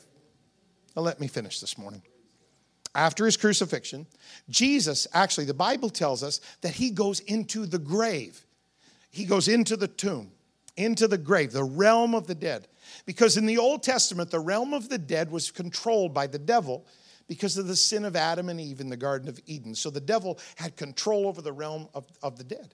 Now, 0.93 1.03
let 1.03 1.21
me 1.21 1.27
finish 1.27 1.61
this 1.61 1.77
morning 1.77 2.01
after 2.97 3.25
his 3.25 3.37
crucifixion, 3.37 4.07
Jesus, 4.49 5.07
actually, 5.13 5.45
the 5.45 5.53
Bible 5.53 5.89
tells 5.89 6.23
us 6.23 6.41
that 6.61 6.73
he 6.73 6.89
goes 6.89 7.19
into 7.21 7.67
the 7.67 7.77
grave. 7.77 8.43
He 9.11 9.23
goes 9.23 9.47
into 9.47 9.77
the 9.77 9.87
tomb, 9.87 10.31
into 10.75 11.07
the 11.07 11.17
grave, 11.17 11.51
the 11.51 11.63
realm 11.63 12.15
of 12.15 12.25
the 12.25 12.35
dead. 12.35 12.67
Because 13.05 13.37
in 13.37 13.45
the 13.45 13.59
Old 13.59 13.83
Testament, 13.83 14.31
the 14.31 14.39
realm 14.39 14.73
of 14.73 14.89
the 14.89 14.97
dead 14.97 15.31
was 15.31 15.51
controlled 15.51 16.13
by 16.13 16.25
the 16.25 16.39
devil 16.39 16.87
because 17.27 17.57
of 17.57 17.67
the 17.67 17.75
sin 17.75 18.03
of 18.03 18.15
Adam 18.15 18.49
and 18.49 18.59
Eve 18.59 18.81
in 18.81 18.89
the 18.89 18.97
Garden 18.97 19.29
of 19.29 19.39
Eden. 19.45 19.75
So 19.75 19.91
the 19.91 20.01
devil 20.01 20.39
had 20.55 20.75
control 20.75 21.27
over 21.27 21.41
the 21.41 21.53
realm 21.53 21.87
of, 21.93 22.07
of 22.23 22.37
the 22.37 22.43
dead. 22.43 22.73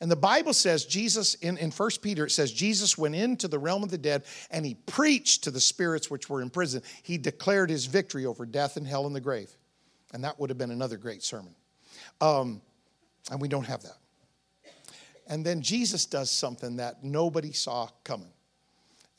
And 0.00 0.10
the 0.10 0.16
Bible 0.16 0.52
says 0.52 0.84
Jesus, 0.84 1.34
in, 1.34 1.58
in 1.58 1.70
1 1.70 1.90
Peter, 2.02 2.26
it 2.26 2.30
says 2.30 2.52
Jesus 2.52 2.96
went 2.96 3.16
into 3.16 3.48
the 3.48 3.58
realm 3.58 3.82
of 3.82 3.90
the 3.90 3.98
dead 3.98 4.24
and 4.50 4.64
he 4.64 4.74
preached 4.74 5.44
to 5.44 5.50
the 5.50 5.60
spirits 5.60 6.08
which 6.08 6.30
were 6.30 6.40
in 6.40 6.50
prison. 6.50 6.82
He 7.02 7.18
declared 7.18 7.68
his 7.68 7.86
victory 7.86 8.24
over 8.24 8.46
death 8.46 8.76
and 8.76 8.86
hell 8.86 9.06
and 9.06 9.16
the 9.16 9.20
grave. 9.20 9.50
And 10.14 10.22
that 10.22 10.38
would 10.38 10.50
have 10.50 10.58
been 10.58 10.70
another 10.70 10.96
great 10.96 11.22
sermon. 11.22 11.54
Um, 12.20 12.60
and 13.30 13.40
we 13.40 13.48
don't 13.48 13.66
have 13.66 13.82
that. 13.82 13.96
And 15.26 15.44
then 15.44 15.60
Jesus 15.60 16.06
does 16.06 16.30
something 16.30 16.76
that 16.76 17.04
nobody 17.04 17.52
saw 17.52 17.88
coming, 18.04 18.30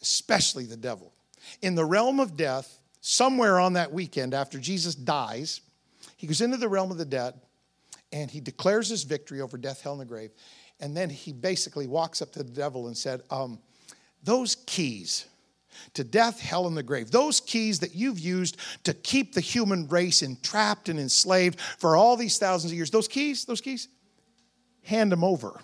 especially 0.01 0.65
the 0.65 0.77
devil. 0.77 1.13
In 1.61 1.75
the 1.75 1.85
realm 1.85 2.19
of 2.19 2.35
death, 2.35 2.79
somewhere 3.01 3.59
on 3.59 3.73
that 3.73 3.91
weekend 3.91 4.33
after 4.33 4.59
Jesus 4.59 4.95
dies, 4.95 5.61
he 6.17 6.25
goes 6.25 6.41
into 6.41 6.57
the 6.57 6.69
realm 6.69 6.89
of 6.89 6.97
the 6.97 7.05
dead 7.05 7.35
and 8.11 8.31
he 8.31 8.39
declares 8.39 8.89
his 8.89 9.03
victory 9.03 9.41
over 9.41 9.57
death, 9.57 9.81
hell, 9.81 9.93
and 9.93 10.01
the 10.01 10.05
grave. 10.05 10.31
And 10.79 10.95
then 10.95 11.09
he 11.09 11.33
basically 11.33 11.87
walks 11.87 12.21
up 12.21 12.31
to 12.33 12.43
the 12.43 12.51
devil 12.51 12.87
and 12.87 12.97
said, 12.97 13.21
um, 13.29 13.59
Those 14.23 14.55
keys 14.65 15.25
to 15.93 16.03
death, 16.03 16.39
hell, 16.39 16.67
and 16.67 16.75
the 16.75 16.83
grave, 16.83 17.11
those 17.11 17.39
keys 17.39 17.79
that 17.79 17.95
you've 17.95 18.19
used 18.19 18.57
to 18.83 18.93
keep 18.93 19.33
the 19.33 19.41
human 19.41 19.87
race 19.87 20.21
entrapped 20.21 20.89
and 20.89 20.99
enslaved 20.99 21.59
for 21.59 21.95
all 21.95 22.15
these 22.15 22.37
thousands 22.37 22.71
of 22.71 22.77
years, 22.77 22.91
those 22.91 23.07
keys, 23.07 23.45
those 23.45 23.61
keys, 23.61 23.87
hand 24.83 25.11
them 25.11 25.23
over. 25.23 25.59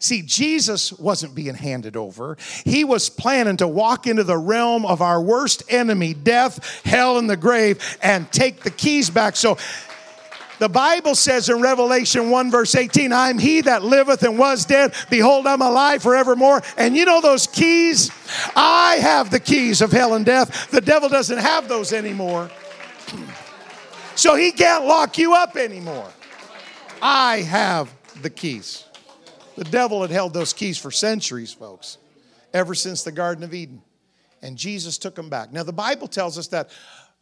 See, 0.00 0.22
Jesus 0.22 0.92
wasn't 0.92 1.34
being 1.34 1.54
handed 1.54 1.96
over. 1.96 2.36
He 2.64 2.84
was 2.84 3.08
planning 3.08 3.56
to 3.58 3.68
walk 3.68 4.06
into 4.06 4.24
the 4.24 4.36
realm 4.36 4.84
of 4.84 5.00
our 5.00 5.22
worst 5.22 5.62
enemy, 5.68 6.14
death, 6.14 6.84
hell, 6.84 7.18
and 7.18 7.30
the 7.30 7.36
grave, 7.36 7.98
and 8.02 8.30
take 8.32 8.62
the 8.62 8.70
keys 8.70 9.08
back. 9.08 9.36
So 9.36 9.56
The 10.58 10.68
Bible 10.68 11.14
says 11.14 11.48
in 11.48 11.60
Revelation 11.60 12.30
1, 12.30 12.50
verse 12.50 12.74
18, 12.74 13.12
I'm 13.12 13.38
he 13.38 13.60
that 13.62 13.84
liveth 13.84 14.22
and 14.24 14.38
was 14.38 14.64
dead. 14.64 14.92
Behold, 15.08 15.46
I'm 15.46 15.62
alive 15.62 16.02
forevermore. 16.02 16.62
And 16.76 16.96
you 16.96 17.04
know 17.04 17.20
those 17.20 17.46
keys? 17.46 18.10
I 18.56 18.96
have 19.00 19.30
the 19.30 19.40
keys 19.40 19.80
of 19.80 19.92
hell 19.92 20.14
and 20.14 20.26
death. 20.26 20.70
The 20.70 20.80
devil 20.80 21.08
doesn't 21.08 21.38
have 21.38 21.68
those 21.68 21.92
anymore. 21.92 22.50
So 24.14 24.34
he 24.34 24.50
can't 24.50 24.84
lock 24.84 25.16
you 25.16 25.34
up 25.34 25.56
anymore. 25.56 26.10
I 27.00 27.42
have 27.42 27.94
the 28.20 28.30
keys. 28.30 28.84
The 29.54 29.62
devil 29.62 30.02
had 30.02 30.10
held 30.10 30.34
those 30.34 30.52
keys 30.52 30.76
for 30.76 30.90
centuries, 30.90 31.52
folks, 31.52 31.98
ever 32.52 32.74
since 32.74 33.04
the 33.04 33.12
Garden 33.12 33.44
of 33.44 33.54
Eden. 33.54 33.80
And 34.42 34.56
Jesus 34.56 34.98
took 34.98 35.14
them 35.14 35.28
back. 35.28 35.52
Now, 35.52 35.62
the 35.62 35.72
Bible 35.72 36.08
tells 36.08 36.36
us 36.36 36.48
that 36.48 36.70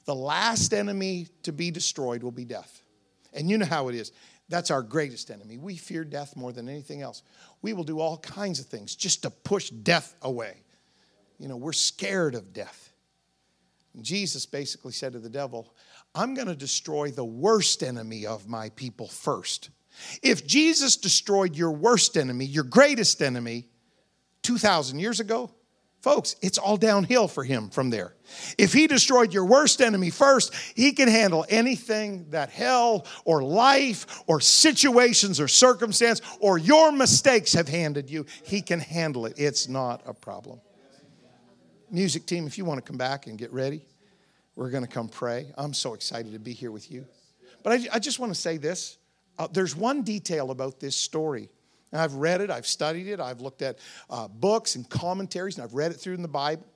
the 0.06 0.14
last 0.14 0.72
enemy 0.72 1.28
to 1.42 1.52
be 1.52 1.70
destroyed 1.70 2.22
will 2.22 2.30
be 2.30 2.46
death. 2.46 2.80
And 3.36 3.48
you 3.50 3.58
know 3.58 3.66
how 3.66 3.88
it 3.88 3.94
is. 3.94 4.12
That's 4.48 4.70
our 4.70 4.82
greatest 4.82 5.30
enemy. 5.30 5.58
We 5.58 5.76
fear 5.76 6.04
death 6.04 6.36
more 6.36 6.52
than 6.52 6.68
anything 6.68 7.02
else. 7.02 7.22
We 7.62 7.72
will 7.72 7.84
do 7.84 8.00
all 8.00 8.18
kinds 8.18 8.58
of 8.60 8.66
things 8.66 8.96
just 8.96 9.22
to 9.22 9.30
push 9.30 9.70
death 9.70 10.14
away. 10.22 10.62
You 11.38 11.48
know, 11.48 11.56
we're 11.56 11.72
scared 11.72 12.34
of 12.34 12.52
death. 12.52 12.92
And 13.94 14.04
Jesus 14.04 14.46
basically 14.46 14.92
said 14.92 15.12
to 15.12 15.18
the 15.18 15.28
devil, 15.28 15.74
I'm 16.14 16.34
going 16.34 16.48
to 16.48 16.56
destroy 16.56 17.10
the 17.10 17.24
worst 17.24 17.82
enemy 17.82 18.24
of 18.24 18.48
my 18.48 18.70
people 18.70 19.08
first. 19.08 19.70
If 20.22 20.46
Jesus 20.46 20.96
destroyed 20.96 21.56
your 21.56 21.72
worst 21.72 22.16
enemy, 22.16 22.44
your 22.44 22.64
greatest 22.64 23.22
enemy, 23.22 23.68
2,000 24.42 24.98
years 24.98 25.20
ago, 25.20 25.50
folks, 26.00 26.36
it's 26.42 26.58
all 26.58 26.76
downhill 26.76 27.28
for 27.28 27.44
him 27.44 27.68
from 27.68 27.90
there. 27.90 28.14
If 28.58 28.72
he 28.72 28.86
destroyed 28.86 29.32
your 29.32 29.44
worst 29.44 29.80
enemy 29.80 30.10
first, 30.10 30.54
he 30.74 30.92
can 30.92 31.08
handle 31.08 31.44
anything 31.48 32.26
that 32.30 32.50
hell 32.50 33.06
or 33.24 33.42
life 33.42 34.22
or 34.26 34.40
situations 34.40 35.40
or 35.40 35.48
circumstance 35.48 36.20
or 36.40 36.58
your 36.58 36.92
mistakes 36.92 37.52
have 37.52 37.68
handed 37.68 38.10
you. 38.10 38.26
He 38.44 38.62
can 38.62 38.80
handle 38.80 39.26
it. 39.26 39.34
It's 39.36 39.68
not 39.68 40.02
a 40.06 40.14
problem. 40.14 40.60
Music 41.90 42.26
team, 42.26 42.46
if 42.46 42.58
you 42.58 42.64
want 42.64 42.84
to 42.84 42.88
come 42.88 42.98
back 42.98 43.26
and 43.26 43.38
get 43.38 43.52
ready. 43.52 43.82
We're 44.56 44.70
going 44.70 44.84
to 44.84 44.90
come 44.90 45.08
pray. 45.08 45.52
I'm 45.58 45.74
so 45.74 45.92
excited 45.92 46.32
to 46.32 46.38
be 46.38 46.52
here 46.52 46.72
with 46.72 46.90
you. 46.90 47.06
But 47.62 47.74
I, 47.74 47.86
I 47.94 47.98
just 47.98 48.18
want 48.18 48.34
to 48.34 48.40
say 48.40 48.56
this 48.56 48.96
uh, 49.38 49.46
there's 49.52 49.76
one 49.76 50.02
detail 50.02 50.50
about 50.50 50.80
this 50.80 50.96
story. 50.96 51.50
And 51.92 52.00
I've 52.00 52.14
read 52.14 52.40
it, 52.40 52.50
I've 52.50 52.66
studied 52.66 53.06
it, 53.06 53.20
I've 53.20 53.40
looked 53.40 53.62
at 53.62 53.78
uh, 54.10 54.28
books 54.28 54.74
and 54.74 54.88
commentaries, 54.88 55.56
and 55.56 55.64
I've 55.64 55.74
read 55.74 55.92
it 55.92 55.94
through 55.94 56.14
in 56.14 56.22
the 56.22 56.28
Bible. 56.28 56.66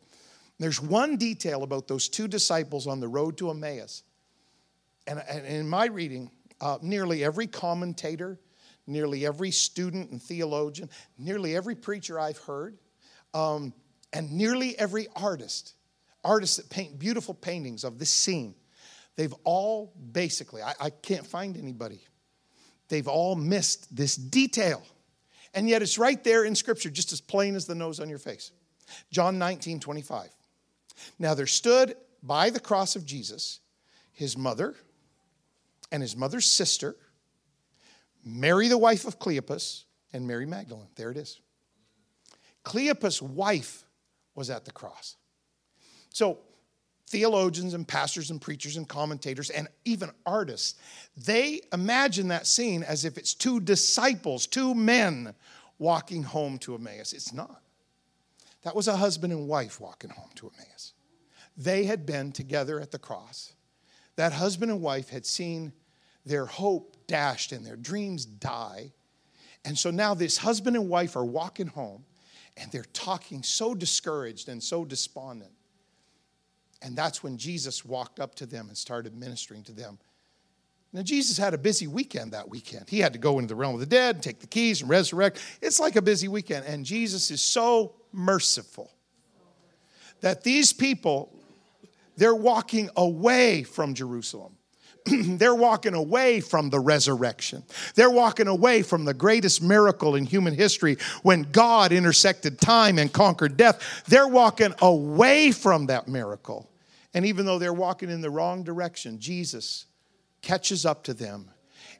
There's 0.59 0.81
one 0.81 1.16
detail 1.16 1.62
about 1.62 1.88
those 1.88 2.09
two 2.09 2.29
disciples 2.29 2.87
on 2.87 3.01
the 3.01 3.09
road 3.09 3.38
to 3.38 3.51
Emmaus. 3.51 4.03
And, 5.07 5.23
and 5.29 5.46
in 5.46 5.68
my 5.68 5.87
reading, 5.87 6.31
uh, 6.61 6.79
nearly 6.83 7.25
every 7.25 7.46
commentator, 7.46 8.38
nearly 8.87 9.27
every 9.27 9.51
student 9.51 10.11
and 10.11 10.23
theologian, 10.23 10.90
nearly 11.18 11.57
every 11.57 11.75
preacher 11.75 12.20
I've 12.20 12.38
heard, 12.38 12.77
um, 13.35 13.73
and 14.12 14.31
nearly 14.31 14.79
every 14.79 15.09
artist 15.16 15.75
artists 16.25 16.57
that 16.57 16.68
paint 16.70 16.99
beautiful 16.99 17.35
paintings 17.35 17.85
of 17.85 17.99
this 17.99 18.11
scene, 18.11 18.55
they've 19.16 19.35
all 19.44 19.92
basically, 20.12 20.62
I, 20.62 20.75
I 20.81 20.90
can't 20.90 21.27
find 21.27 21.57
anybody, 21.57 22.01
they've 22.88 23.09
all 23.09 23.37
missed 23.37 23.94
this 23.94 24.16
detail. 24.16 24.83
And 25.55 25.69
yet 25.69 25.83
it's 25.83 25.99
right 25.99 26.23
there 26.23 26.45
in 26.45 26.55
Scripture, 26.55 26.91
just 26.91 27.13
as 27.13 27.21
plain 27.21 27.57
as 27.57 27.67
the 27.67 27.75
nose 27.75 28.01
on 28.01 28.09
your 28.09 28.19
face. 28.19 28.53
John 29.11 29.39
19, 29.39 29.81
25. 29.81 30.29
Now 31.19 31.35
there 31.35 31.47
stood 31.47 31.97
by 32.23 32.51
the 32.51 32.61
cross 32.61 32.97
of 32.97 33.05
Jesus 33.07 33.61
his 34.13 34.37
mother 34.37 34.75
and 35.91 36.03
his 36.03 36.17
mother's 36.17 36.47
sister, 36.47 36.95
Mary, 38.25 38.69
the 38.69 38.79
wife 38.79 39.07
of 39.07 39.19
Cleopas, 39.19 39.85
and 40.13 40.27
Mary 40.27 40.47
Magdalene. 40.47 40.89
There 40.97 41.11
it 41.11 41.17
is. 41.17 41.41
Cleopas' 42.65 43.23
wife 43.23 43.85
was 44.35 44.51
at 44.51 44.67
the 44.67 44.73
cross. 44.73 45.17
So, 46.11 46.39
theologians 47.11 47.75
and 47.75 47.87
pastors 47.87 48.31
and 48.31 48.40
preachers 48.40 48.77
and 48.77 48.88
commentators 48.88 49.51
and 49.51 49.66
even 49.85 50.11
artists, 50.25 50.79
they 51.16 51.61
imagine 51.73 52.29
that 52.29 52.46
scene 52.46 52.85
as 52.85 53.05
if 53.05 53.18
it's 53.18 53.35
two 53.35 53.59
disciples, 53.59 54.46
two 54.46 54.75
men 54.77 55.35
walking 55.79 56.23
home 56.23 56.57
to 56.57 56.77
Emmaus. 56.77 57.12
It's 57.12 57.33
not. 57.33 57.62
That 58.62 58.77
was 58.77 58.87
a 58.87 58.96
husband 58.96 59.33
and 59.33 59.49
wife 59.49 59.81
walking 59.81 60.11
home 60.11 60.31
to 60.37 60.53
Emmaus. 60.55 60.92
They 61.57 61.85
had 61.85 62.07
been 62.07 62.31
together 62.31 62.81
at 62.81 62.92
the 62.92 62.99
cross. 62.99 63.55
That 64.14 64.33
husband 64.33 64.70
and 64.70 64.81
wife 64.81 65.09
had 65.09 65.27
seen 65.27 65.73
their 66.25 66.46
hope 66.46 66.96
dashed 67.09 67.51
and 67.51 67.66
their 67.66 67.77
dreams 67.77 68.25
die. 68.25 68.92
And 69.64 69.77
so 69.77 69.90
now 69.90 70.14
this 70.14 70.37
husband 70.37 70.77
and 70.77 70.88
wife 70.88 71.16
are 71.16 71.25
walking 71.25 71.66
home 71.66 72.05
and 72.57 72.70
they're 72.70 72.85
talking 72.92 73.42
so 73.42 73.75
discouraged 73.75 74.49
and 74.49 74.62
so 74.62 74.85
despondent. 74.85 75.51
And 76.83 76.97
that's 76.97 77.23
when 77.23 77.37
Jesus 77.37 77.85
walked 77.85 78.21
up 78.21 78.35
to 78.37 78.47
them 78.47 78.69
and 78.69 78.77
started 78.77 79.14
ministering 79.14 79.62
to 79.64 79.73
them. 79.73 79.99
Now, 80.93 81.03
Jesus 81.03 81.38
had 81.38 81.55
a 81.55 81.59
busy 81.59 81.87
weekend 81.87 82.33
that 82.33 82.49
weekend. 82.49 82.88
He 82.88 82.99
had 82.99 83.12
to 83.12 83.19
go 83.19 83.38
into 83.38 83.49
the 83.49 83.55
realm 83.55 83.75
of 83.75 83.81
the 83.81 83.87
dead, 83.87 84.23
take 84.23 84.40
the 84.40 84.47
keys, 84.47 84.81
and 84.81 84.90
resurrect. 84.90 85.40
It's 85.62 85.79
like 85.79 85.95
a 85.95 86.03
busy 86.03 86.27
weekend. 86.27 86.66
And 86.66 86.85
Jesus 86.85 87.31
is 87.31 87.40
so 87.40 87.95
merciful 88.12 88.90
that 90.21 90.43
these 90.43 90.73
people, 90.73 91.33
they're 92.16 92.35
walking 92.35 92.90
away 92.97 93.62
from 93.62 93.95
Jerusalem. 93.95 94.57
they're 95.07 95.55
walking 95.55 95.95
away 95.95 96.40
from 96.40 96.71
the 96.71 96.81
resurrection. 96.81 97.62
They're 97.95 98.11
walking 98.11 98.49
away 98.49 98.83
from 98.83 99.05
the 99.05 99.14
greatest 99.14 99.62
miracle 99.62 100.14
in 100.14 100.27
human 100.27 100.55
history 100.55 100.99
when 101.23 101.43
God 101.43 101.93
intersected 101.93 102.61
time 102.61 102.99
and 102.99 103.12
conquered 103.12 103.57
death. 103.57 104.05
They're 104.07 104.29
walking 104.29 104.75
away 104.81 105.53
from 105.53 105.87
that 105.87 106.09
miracle. 106.09 106.70
And 107.14 107.27
even 107.27 107.46
though 107.46 107.59
they're 107.59 107.73
walking 107.73 108.11
in 108.11 108.20
the 108.20 108.31
wrong 108.31 108.62
direction, 108.62 109.18
Jesus 109.18 109.87
catches 110.42 110.87
up 110.87 111.05
to 111.05 111.14
them. 111.14 111.51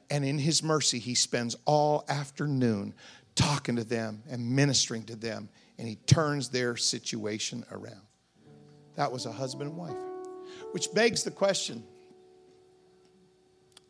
And 0.09 0.23
in 0.23 0.37
his 0.37 0.63
mercy, 0.63 0.99
he 0.99 1.15
spends 1.15 1.55
all 1.65 2.05
afternoon 2.07 2.93
talking 3.35 3.75
to 3.77 3.83
them 3.83 4.23
and 4.29 4.55
ministering 4.55 5.03
to 5.03 5.15
them. 5.15 5.49
And 5.77 5.87
he 5.87 5.95
turns 5.95 6.49
their 6.49 6.77
situation 6.77 7.65
around. 7.71 8.01
That 8.95 9.11
was 9.11 9.25
a 9.25 9.31
husband 9.31 9.69
and 9.71 9.77
wife. 9.77 9.97
Which 10.71 10.93
begs 10.93 11.23
the 11.23 11.31
question 11.31 11.83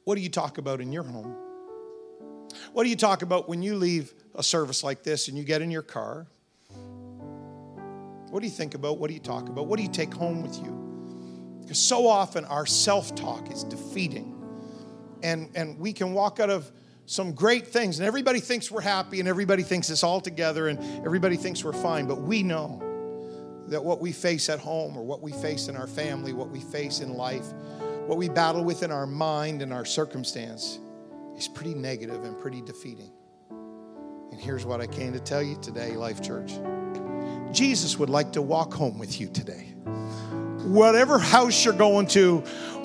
what 0.04 0.16
do 0.16 0.22
you 0.22 0.30
talk 0.30 0.58
about 0.58 0.82
in 0.82 0.92
your 0.92 1.04
home? 1.04 1.36
What 2.74 2.84
do 2.84 2.90
you 2.90 2.96
talk 2.96 3.22
about 3.22 3.48
when 3.48 3.62
you 3.62 3.76
leave 3.76 4.14
a 4.36 4.42
service 4.42 4.84
like 4.84 5.04
this 5.04 5.28
and 5.28 5.38
you 5.38 5.44
get 5.44 5.62
in 5.62 5.70
your 5.70 5.84
car? 5.84 6.26
What 8.30 8.40
do 8.40 8.48
you 8.48 8.52
think 8.52 8.74
about? 8.74 8.98
What 8.98 9.10
do 9.10 9.14
you 9.14 9.20
talk 9.20 9.50
about? 9.50 9.68
What 9.68 9.78
do 9.78 9.84
you 9.84 9.90
take 9.90 10.14
home 10.14 10.42
with 10.42 10.58
you? 10.58 10.91
Because 11.72 11.80
so 11.80 12.06
often 12.06 12.44
our 12.44 12.66
self 12.66 13.16
talk 13.16 13.50
is 13.50 13.64
defeating. 13.64 14.38
And, 15.24 15.50
and 15.56 15.80
we 15.80 15.94
can 15.94 16.12
walk 16.12 16.42
out 16.42 16.50
of 16.50 16.70
some 17.06 17.32
great 17.32 17.66
things, 17.66 17.98
and 17.98 18.06
everybody 18.06 18.42
thinks 18.42 18.70
we're 18.70 18.82
happy, 18.82 19.22
and 19.22 19.30
everybody 19.30 19.64
thinks 19.64 19.90
it's 19.90 20.04
all 20.04 20.20
together, 20.20 20.68
and 20.68 20.78
everybody 21.06 21.38
thinks 21.38 21.64
we're 21.64 21.72
fine. 21.72 22.08
But 22.08 22.24
we 22.24 22.44
know 22.44 23.64
that 23.70 23.82
what 23.82 24.02
we 24.02 24.12
face 24.12 24.50
at 24.50 24.60
home, 24.60 24.98
or 24.98 25.04
what 25.06 25.22
we 25.22 25.32
face 25.32 25.70
in 25.70 25.78
our 25.78 25.88
family, 25.88 26.34
what 26.34 26.50
we 26.50 26.60
face 26.60 27.00
in 27.00 27.14
life, 27.14 27.54
what 28.06 28.18
we 28.18 28.28
battle 28.28 28.66
with 28.66 28.84
in 28.84 28.92
our 28.92 29.08
mind 29.08 29.62
and 29.62 29.72
our 29.72 29.86
circumstance 29.86 30.78
is 31.38 31.48
pretty 31.48 31.74
negative 31.74 32.26
and 32.26 32.38
pretty 32.38 32.62
defeating. 32.62 33.14
And 33.50 34.42
here's 34.42 34.66
what 34.66 34.82
I 34.82 34.88
came 34.88 35.14
to 35.14 35.22
tell 35.22 35.42
you 35.42 35.56
today, 35.62 35.92
Life 35.94 36.22
Church 36.22 36.52
Jesus 37.54 37.98
would 37.98 38.10
like 38.10 38.34
to 38.34 38.42
walk 38.42 38.74
home 38.74 39.00
with 39.00 39.22
you 39.22 39.30
today 39.30 39.71
whatever 40.72 41.20
house 41.20 41.66
you're 41.66 41.74
going 41.74 42.08
to, 42.08 42.40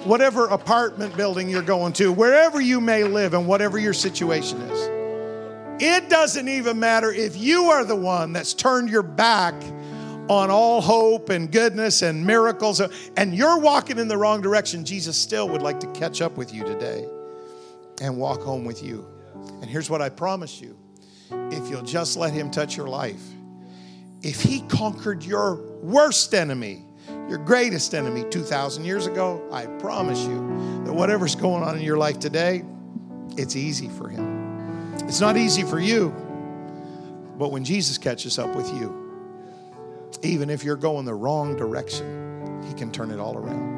whatever 0.04 0.46
apartment 0.46 1.16
building 1.16 1.48
you're 1.48 1.62
going 1.62 1.92
to, 1.94 2.12
wherever 2.12 2.60
you 2.60 2.80
may 2.80 3.04
live 3.04 3.34
and 3.34 3.46
whatever 3.46 3.78
your 3.78 3.92
situation 3.92 4.60
is. 4.60 4.90
It 5.82 6.08
doesn't 6.08 6.48
even 6.48 6.78
matter 6.78 7.12
if 7.12 7.36
you 7.36 7.64
are 7.64 7.84
the 7.84 7.96
one 7.96 8.32
that's 8.32 8.54
turned 8.54 8.88
your 8.88 9.02
back 9.02 9.54
on 10.28 10.50
all 10.50 10.80
hope 10.80 11.28
and 11.28 11.52
goodness 11.52 12.02
and 12.02 12.26
miracles 12.26 12.80
and 13.16 13.34
you're 13.34 13.58
walking 13.58 13.98
in 13.98 14.08
the 14.08 14.16
wrong 14.16 14.40
direction. 14.40 14.84
Jesus 14.84 15.16
still 15.16 15.48
would 15.48 15.62
like 15.62 15.78
to 15.80 15.86
catch 15.88 16.20
up 16.20 16.36
with 16.36 16.52
you 16.52 16.64
today 16.64 17.06
and 18.00 18.16
walk 18.16 18.40
home 18.40 18.64
with 18.64 18.82
you. 18.82 19.06
And 19.60 19.66
here's 19.66 19.90
what 19.90 20.02
I 20.02 20.08
promise 20.08 20.60
you 20.60 20.76
if 21.30 21.68
you'll 21.68 21.82
just 21.82 22.16
let 22.16 22.32
Him 22.32 22.50
touch 22.50 22.76
your 22.76 22.88
life, 22.88 23.22
if 24.22 24.40
He 24.40 24.60
conquered 24.62 25.22
your 25.22 25.56
worst 25.82 26.34
enemy, 26.34 26.85
your 27.28 27.38
greatest 27.38 27.94
enemy 27.94 28.24
2,000 28.30 28.84
years 28.84 29.06
ago, 29.06 29.46
I 29.50 29.66
promise 29.66 30.20
you 30.24 30.82
that 30.84 30.92
whatever's 30.92 31.34
going 31.34 31.62
on 31.62 31.76
in 31.76 31.82
your 31.82 31.96
life 31.96 32.18
today, 32.18 32.62
it's 33.36 33.56
easy 33.56 33.88
for 33.88 34.08
him. 34.08 34.94
It's 35.04 35.20
not 35.20 35.36
easy 35.36 35.62
for 35.62 35.80
you, 35.80 36.10
but 37.36 37.50
when 37.50 37.64
Jesus 37.64 37.98
catches 37.98 38.38
up 38.38 38.54
with 38.54 38.72
you, 38.74 39.02
even 40.22 40.50
if 40.50 40.64
you're 40.64 40.76
going 40.76 41.04
the 41.04 41.14
wrong 41.14 41.56
direction, 41.56 42.62
he 42.66 42.74
can 42.74 42.90
turn 42.90 43.10
it 43.10 43.18
all 43.18 43.36
around. 43.36 43.76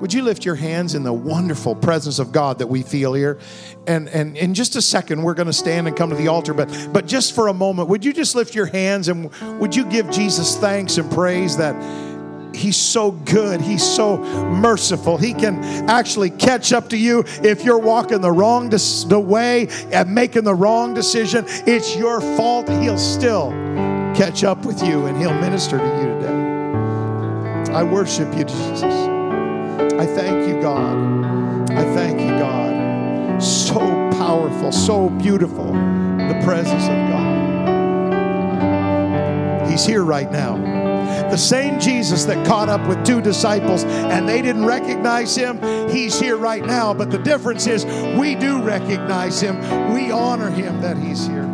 Would 0.00 0.14
you 0.14 0.22
lift 0.22 0.46
your 0.46 0.54
hands 0.54 0.94
in 0.94 1.02
the 1.02 1.12
wonderful 1.12 1.74
presence 1.74 2.18
of 2.18 2.32
God 2.32 2.60
that 2.60 2.68
we 2.68 2.82
feel 2.82 3.12
here? 3.12 3.38
And, 3.86 4.08
and 4.08 4.34
in 4.34 4.54
just 4.54 4.74
a 4.74 4.80
second, 4.80 5.22
we're 5.22 5.34
going 5.34 5.46
to 5.46 5.52
stand 5.52 5.86
and 5.88 5.96
come 5.96 6.08
to 6.08 6.16
the 6.16 6.28
altar. 6.28 6.54
But, 6.54 6.88
but 6.90 7.06
just 7.06 7.34
for 7.34 7.48
a 7.48 7.52
moment, 7.52 7.90
would 7.90 8.02
you 8.02 8.14
just 8.14 8.34
lift 8.34 8.54
your 8.54 8.64
hands 8.64 9.08
and 9.08 9.30
would 9.60 9.76
you 9.76 9.84
give 9.84 10.10
Jesus 10.10 10.56
thanks 10.56 10.96
and 10.96 11.10
praise 11.12 11.58
that 11.58 11.74
He's 12.60 12.76
so 12.76 13.12
good. 13.12 13.62
He's 13.62 13.82
so 13.82 14.18
merciful. 14.18 15.16
He 15.16 15.32
can 15.32 15.64
actually 15.88 16.28
catch 16.28 16.74
up 16.74 16.90
to 16.90 16.96
you 16.96 17.24
if 17.42 17.64
you're 17.64 17.78
walking 17.78 18.20
the 18.20 18.30
wrong 18.30 18.68
the 18.68 19.18
way 19.18 19.68
and 19.90 20.14
making 20.14 20.44
the 20.44 20.54
wrong 20.54 20.92
decision. 20.92 21.46
It's 21.48 21.96
your 21.96 22.20
fault. 22.20 22.68
He'll 22.68 22.98
still 22.98 23.50
catch 24.14 24.44
up 24.44 24.66
with 24.66 24.82
you 24.82 25.06
and 25.06 25.16
he'll 25.16 25.32
minister 25.32 25.78
to 25.78 25.84
you 25.84 26.04
today. 26.20 27.72
I 27.72 27.82
worship 27.82 28.28
you, 28.36 28.44
Jesus. 28.44 28.82
I 28.82 30.04
thank 30.04 30.46
you, 30.46 30.60
God. 30.60 31.70
I 31.70 31.82
thank 31.94 32.20
you, 32.20 32.28
God. 32.28 33.40
So 33.42 33.78
powerful, 34.18 34.70
so 34.70 35.08
beautiful, 35.08 35.72
the 35.72 36.38
presence 36.44 36.82
of 36.84 37.08
God. 37.08 37.30
He's 39.70 39.86
here 39.86 40.04
right 40.04 40.30
now. 40.30 40.69
The 41.30 41.36
same 41.36 41.78
Jesus 41.78 42.24
that 42.24 42.44
caught 42.44 42.68
up 42.68 42.84
with 42.88 43.04
two 43.06 43.20
disciples 43.20 43.84
and 43.84 44.28
they 44.28 44.42
didn't 44.42 44.66
recognize 44.66 45.36
him, 45.36 45.60
he's 45.88 46.18
here 46.18 46.36
right 46.36 46.64
now. 46.64 46.92
But 46.92 47.12
the 47.12 47.18
difference 47.18 47.68
is 47.68 47.84
we 48.18 48.34
do 48.34 48.60
recognize 48.60 49.40
him, 49.40 49.60
we 49.94 50.10
honor 50.10 50.50
him 50.50 50.80
that 50.80 50.98
he's 50.98 51.28
here. 51.28 51.44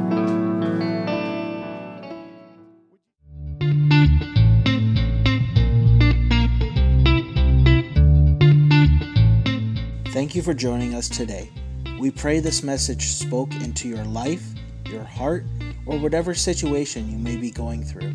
Thank 10.12 10.34
you 10.34 10.40
for 10.40 10.54
joining 10.54 10.94
us 10.94 11.10
today. 11.10 11.50
We 12.00 12.10
pray 12.10 12.40
this 12.40 12.62
message 12.62 13.08
spoke 13.08 13.54
into 13.56 13.88
your 13.88 14.04
life, 14.04 14.42
your 14.86 15.04
heart, 15.04 15.44
or 15.84 15.98
whatever 15.98 16.32
situation 16.32 17.10
you 17.10 17.18
may 17.18 17.36
be 17.36 17.50
going 17.50 17.84
through. 17.84 18.14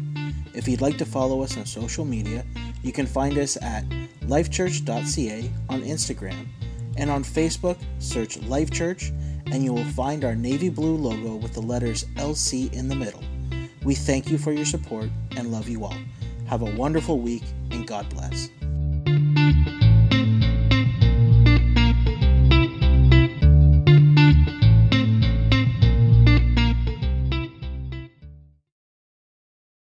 If 0.53 0.67
you'd 0.67 0.81
like 0.81 0.97
to 0.97 1.05
follow 1.05 1.41
us 1.43 1.57
on 1.57 1.65
social 1.65 2.05
media, 2.05 2.45
you 2.83 2.91
can 2.91 3.05
find 3.05 3.37
us 3.37 3.57
at 3.61 3.85
lifechurch.ca 4.21 5.51
on 5.69 5.81
Instagram, 5.81 6.47
and 6.97 7.09
on 7.09 7.23
Facebook, 7.23 7.77
search 7.99 8.41
Life 8.43 8.71
Church, 8.71 9.11
and 9.51 9.63
you 9.63 9.73
will 9.73 9.85
find 9.85 10.23
our 10.23 10.35
navy 10.35 10.69
blue 10.69 10.95
logo 10.95 11.35
with 11.35 11.53
the 11.53 11.61
letters 11.61 12.05
LC 12.15 12.71
in 12.73 12.87
the 12.87 12.95
middle. 12.95 13.23
We 13.83 13.95
thank 13.95 14.29
you 14.29 14.37
for 14.37 14.51
your 14.51 14.65
support 14.65 15.09
and 15.35 15.51
love 15.51 15.67
you 15.67 15.83
all. 15.83 15.97
Have 16.47 16.61
a 16.61 16.75
wonderful 16.75 17.19
week, 17.19 17.43
and 17.71 17.87
God 17.87 18.09
bless. 18.09 18.49